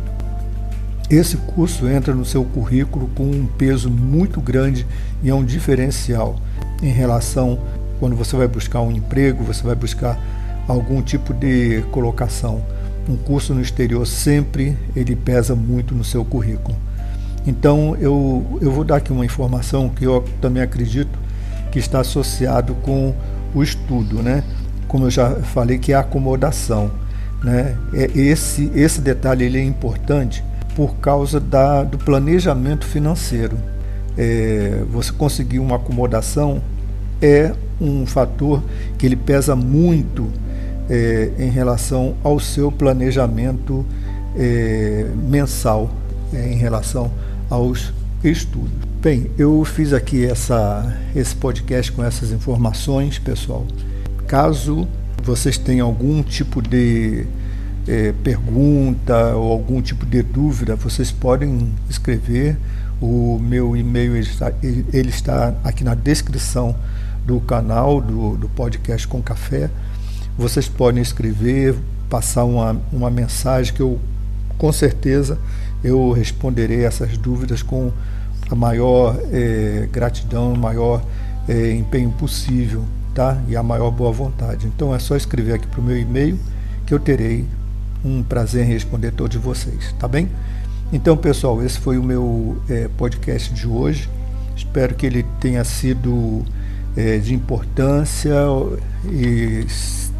esse 1.09 1.37
curso 1.37 1.89
entra 1.89 2.13
no 2.13 2.25
seu 2.25 2.45
currículo 2.45 3.09
com 3.15 3.23
um 3.23 3.47
peso 3.47 3.89
muito 3.89 4.41
grande 4.41 4.85
e 5.23 5.31
é 5.31 5.35
um 5.35 5.45
diferencial 5.45 6.35
em 6.83 6.91
relação 6.91 7.61
quando 8.01 8.17
você 8.17 8.37
vai 8.37 8.49
buscar 8.49 8.81
um 8.81 8.91
emprego, 8.91 9.45
você 9.45 9.63
vai 9.63 9.77
buscar 9.77 10.19
algum 10.67 11.01
tipo 11.01 11.33
de 11.33 11.83
colocação 11.93 12.61
um 13.09 13.17
curso 13.17 13.55
no 13.55 13.61
exterior 13.61 14.07
sempre 14.07 14.77
ele 14.95 15.15
pesa 15.15 15.55
muito 15.55 15.95
no 15.95 16.05
seu 16.05 16.25
currículo. 16.25 16.77
Então 17.47 17.97
eu, 18.01 18.59
eu 18.61 18.71
vou 18.73 18.85
dar 18.85 18.97
aqui 18.97 19.13
uma 19.13 19.25
informação 19.25 19.89
que 19.89 20.05
eu 20.05 20.25
também 20.41 20.63
acredito 20.63 21.19
que 21.71 21.79
está 21.79 22.01
associado 22.01 22.75
com 22.77 23.15
o 23.55 23.63
estudo, 23.63 24.23
né? 24.23 24.43
Como 24.89 25.07
eu 25.07 25.11
já 25.11 25.31
falei 25.37 25.79
que 25.79 25.93
é 25.93 25.97
a 25.97 26.01
acomodação, 26.01 26.91
né? 27.43 27.77
É 27.95 28.11
esse 28.19 28.71
esse 28.75 29.01
detalhe 29.01 29.45
ele 29.45 29.59
é 29.59 29.65
importante 29.65 30.43
por 30.75 30.97
causa 30.97 31.39
da, 31.39 31.85
do 31.85 31.97
planejamento 31.99 32.85
financeiro. 32.85 33.57
É, 34.19 34.83
você 34.91 35.13
conseguir 35.13 35.59
uma 35.59 35.77
acomodação 35.77 36.61
é 37.21 37.53
um 37.81 38.07
fator 38.07 38.63
que 38.99 39.07
ele 39.07 39.17
pesa 39.17 39.55
muito 39.55 40.31
é, 40.89 41.31
em 41.39 41.51
relação 41.51 42.15
ao 42.23 42.39
seu 42.39 42.71
planejamento 42.71 43.85
é, 44.37 45.07
mensal 45.29 45.91
é, 46.33 46.53
em 46.53 46.57
relação 46.57 47.11
aos 47.51 47.93
estudos. 48.23 48.71
Bem, 49.01 49.31
eu 49.39 49.65
fiz 49.65 49.93
aqui 49.93 50.25
essa, 50.25 50.97
esse 51.15 51.35
podcast 51.35 51.93
com 51.93 52.03
essas 52.03 52.33
informações, 52.33 53.19
pessoal. 53.19 53.67
Caso 54.27 54.89
vocês 55.23 55.59
tenham 55.59 55.87
algum 55.87 56.23
tipo 56.23 56.61
de 56.61 57.27
é, 57.87 58.13
pergunta 58.25 59.35
ou 59.35 59.53
algum 59.53 59.81
tipo 59.81 60.05
de 60.05 60.23
dúvida, 60.23 60.77
vocês 60.77 61.11
podem 61.11 61.73
escrever. 61.89 62.57
O 63.01 63.39
meu 63.39 63.77
e-mail 63.77 64.17
ele 64.17 64.27
está, 64.27 64.53
ele 64.63 65.11
está 65.11 65.55
aqui 65.63 65.85
na 65.85 65.95
descrição 65.95 66.75
do 67.27 67.41
canal 67.41 68.01
do, 68.01 68.37
do 68.37 68.49
podcast 68.49 69.07
com 69.07 69.21
café 69.21 69.69
vocês 70.37 70.69
podem 70.69 71.03
escrever, 71.03 71.77
passar 72.09 72.45
uma, 72.45 72.81
uma 72.93 73.11
mensagem 73.11 73.75
que 73.75 73.81
eu 73.81 73.99
com 74.59 74.73
certeza 74.73 75.39
eu 75.85 76.13
responderei 76.13 76.85
essas 76.85 77.17
dúvidas 77.17 77.63
com 77.63 77.93
a 78.51 78.55
maior 78.55 79.19
é, 79.33 79.89
gratidão, 79.93 80.55
maior 80.55 81.05
é, 81.49 81.73
empenho 81.73 82.11
possível, 82.13 82.85
tá? 83.15 83.41
E 83.49 83.57
a 83.57 83.63
maior 83.63 83.91
boa 83.91 84.13
vontade. 84.13 84.67
Então 84.67 84.95
é 84.95 84.99
só 84.99 85.17
escrever 85.17 85.55
aqui 85.55 85.67
para 85.67 85.81
o 85.81 85.85
meu 85.85 85.99
e-mail 85.99 86.39
que 86.87 86.95
eu 86.95 86.99
terei 86.99 87.45
um 88.05 88.23
prazer 88.23 88.65
em 88.65 88.69
responder 88.69 89.11
todos 89.11 89.37
vocês, 89.37 89.95
tá 89.99 90.07
bem? 90.07 90.29
Então, 90.93 91.17
pessoal, 91.17 91.63
esse 91.65 91.79
foi 91.79 91.99
o 91.99 92.03
meu 92.03 92.63
é, 92.69 92.89
podcast 92.97 93.53
de 93.53 93.67
hoje. 93.67 94.09
Espero 94.57 94.95
que 94.95 95.05
ele 95.05 95.25
tenha 95.41 95.65
sido 95.65 96.45
é, 96.97 97.19
de 97.19 97.35
importância 97.35 98.35
e 99.05 99.67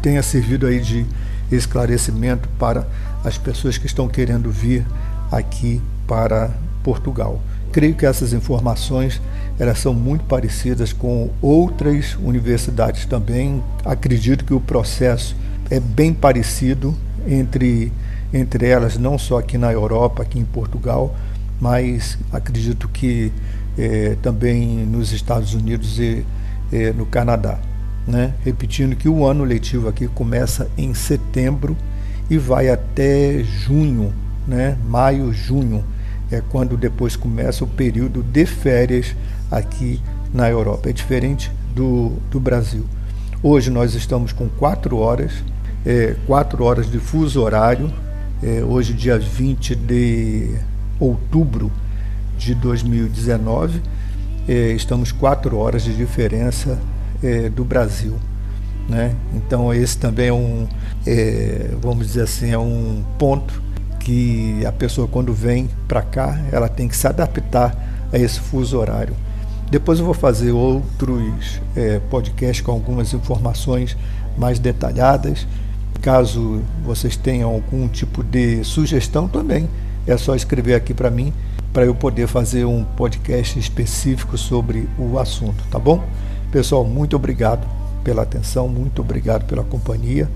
tenha 0.01 0.21
servido 0.21 0.67
aí 0.67 0.79
de 0.79 1.05
esclarecimento 1.51 2.47
para 2.59 2.87
as 3.23 3.37
pessoas 3.37 3.77
que 3.77 3.85
estão 3.85 4.07
querendo 4.07 4.51
vir 4.51 4.85
aqui 5.31 5.81
para 6.05 6.51
Portugal. 6.83 7.41
Creio 7.71 7.95
que 7.95 8.05
essas 8.05 8.31
informações 8.31 9.21
elas 9.59 9.79
são 9.79 9.93
muito 9.93 10.23
parecidas 10.25 10.93
com 10.93 11.29
outras 11.41 12.15
universidades 12.21 13.05
também. 13.05 13.61
Acredito 13.83 14.45
que 14.45 14.53
o 14.53 14.59
processo 14.59 15.35
é 15.69 15.79
bem 15.79 16.13
parecido 16.13 16.95
entre, 17.27 17.91
entre 18.31 18.67
elas, 18.67 18.97
não 18.97 19.17
só 19.17 19.39
aqui 19.39 19.57
na 19.57 19.71
Europa, 19.71 20.21
aqui 20.21 20.39
em 20.39 20.45
Portugal, 20.45 21.15
mas 21.59 22.17
acredito 22.31 22.87
que 22.87 23.31
é, 23.77 24.15
também 24.21 24.85
nos 24.85 25.11
Estados 25.11 25.53
Unidos 25.53 25.99
e 25.99 26.23
é, 26.71 26.91
no 26.93 27.05
Canadá. 27.05 27.59
Né? 28.07 28.33
Repetindo 28.43 28.95
que 28.95 29.09
o 29.09 29.25
ano 29.25 29.43
letivo 29.43 29.87
aqui 29.87 30.07
começa 30.07 30.69
em 30.77 30.93
setembro 30.93 31.75
e 32.29 32.37
vai 32.37 32.69
até 32.69 33.43
junho, 33.43 34.13
né? 34.47 34.77
maio, 34.87 35.33
junho, 35.33 35.83
é 36.31 36.41
quando 36.49 36.77
depois 36.77 37.15
começa 37.15 37.63
o 37.63 37.67
período 37.67 38.23
de 38.23 38.45
férias 38.45 39.15
aqui 39.51 40.01
na 40.33 40.49
Europa. 40.49 40.89
É 40.89 40.93
diferente 40.93 41.51
do, 41.73 42.13
do 42.29 42.39
Brasil. 42.39 42.85
Hoje 43.41 43.69
nós 43.69 43.93
estamos 43.93 44.31
com 44.33 44.49
quatro 44.49 44.97
horas, 44.97 45.31
é, 45.85 46.15
quatro 46.25 46.63
horas 46.63 46.89
de 46.89 46.99
fuso 46.99 47.41
horário, 47.41 47.91
é, 48.41 48.63
hoje 48.63 48.93
dia 48.93 49.17
20 49.17 49.75
de 49.75 50.55
outubro 50.99 51.71
de 52.37 52.53
2019, 52.55 53.81
é, 54.47 54.71
estamos 54.71 55.11
quatro 55.11 55.57
horas 55.57 55.83
de 55.83 55.95
diferença 55.95 56.79
é, 57.21 57.49
do 57.49 57.65
Brasil. 57.65 58.15
Né? 58.87 59.13
Então 59.35 59.73
esse 59.73 59.97
também 59.97 60.27
é 60.27 60.33
um, 60.33 60.67
é, 61.05 61.71
vamos 61.81 62.07
dizer 62.07 62.21
assim, 62.23 62.51
é 62.51 62.57
um 62.57 63.03
ponto 63.19 63.61
que 63.99 64.65
a 64.65 64.71
pessoa 64.71 65.07
quando 65.07 65.33
vem 65.33 65.69
para 65.87 66.01
cá, 66.01 66.39
ela 66.51 66.69
tem 66.69 66.87
que 66.87 66.95
se 66.95 67.05
adaptar 67.05 67.75
a 68.11 68.17
esse 68.17 68.39
fuso 68.39 68.77
horário. 68.77 69.13
Depois 69.69 69.99
eu 69.99 70.05
vou 70.05 70.13
fazer 70.13 70.53
outros 70.53 71.61
podcasts 72.09 72.65
com 72.65 72.71
algumas 72.71 73.13
informações 73.13 73.97
mais 74.37 74.59
detalhadas. 74.59 75.45
Caso 76.01 76.61
vocês 76.85 77.17
tenham 77.17 77.49
algum 77.49 77.85
tipo 77.89 78.23
de 78.23 78.63
sugestão 78.63 79.27
também, 79.27 79.67
é 80.05 80.15
só 80.15 80.35
escrever 80.35 80.75
aqui 80.75 80.93
para 80.93 81.11
mim 81.11 81.33
para 81.77 81.85
eu 81.85 81.93
poder 81.93 82.25
fazer 82.25 82.65
um 82.65 82.83
podcast 82.83 83.59
específico 83.59 84.35
sobre 84.35 84.89
o 84.97 85.19
assunto, 85.19 85.63
tá 85.69 85.77
bom? 85.77 86.03
Pessoal, 86.51 86.83
muito 86.83 87.15
obrigado 87.15 87.67
pela 88.03 88.23
atenção, 88.23 88.67
muito 88.67 88.99
obrigado 88.99 89.45
pela 89.45 89.63
companhia. 89.63 90.27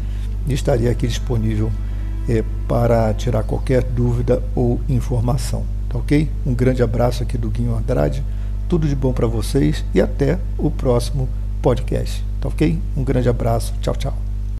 Estaria 0.48 0.92
aqui 0.92 1.08
disponível 1.08 1.72
é, 2.30 2.44
para 2.68 3.12
tirar 3.16 3.42
qualquer 3.42 3.82
dúvida 3.82 4.44
ou 4.54 4.80
informação, 4.88 5.64
tá 5.89 5.98
ok? 5.98 6.30
Um 6.46 6.54
grande 6.54 6.84
abraço 6.84 7.24
aqui 7.24 7.39
do 7.39 7.50
Guinho 7.50 7.76
Andrade, 7.76 8.24
tudo 8.70 8.88
de 8.88 8.96
bom 8.96 9.12
para 9.12 9.26
vocês 9.26 9.84
e 9.96 10.00
até 10.00 10.38
o 10.60 10.70
próximo 10.70 11.28
podcast, 11.60 12.24
tá 12.39 12.50
ok? 12.50 12.78
Um 12.96 13.04
grande 13.04 13.30
abraço, 13.30 13.74
tchau, 13.82 13.96
tchau. 13.96 14.31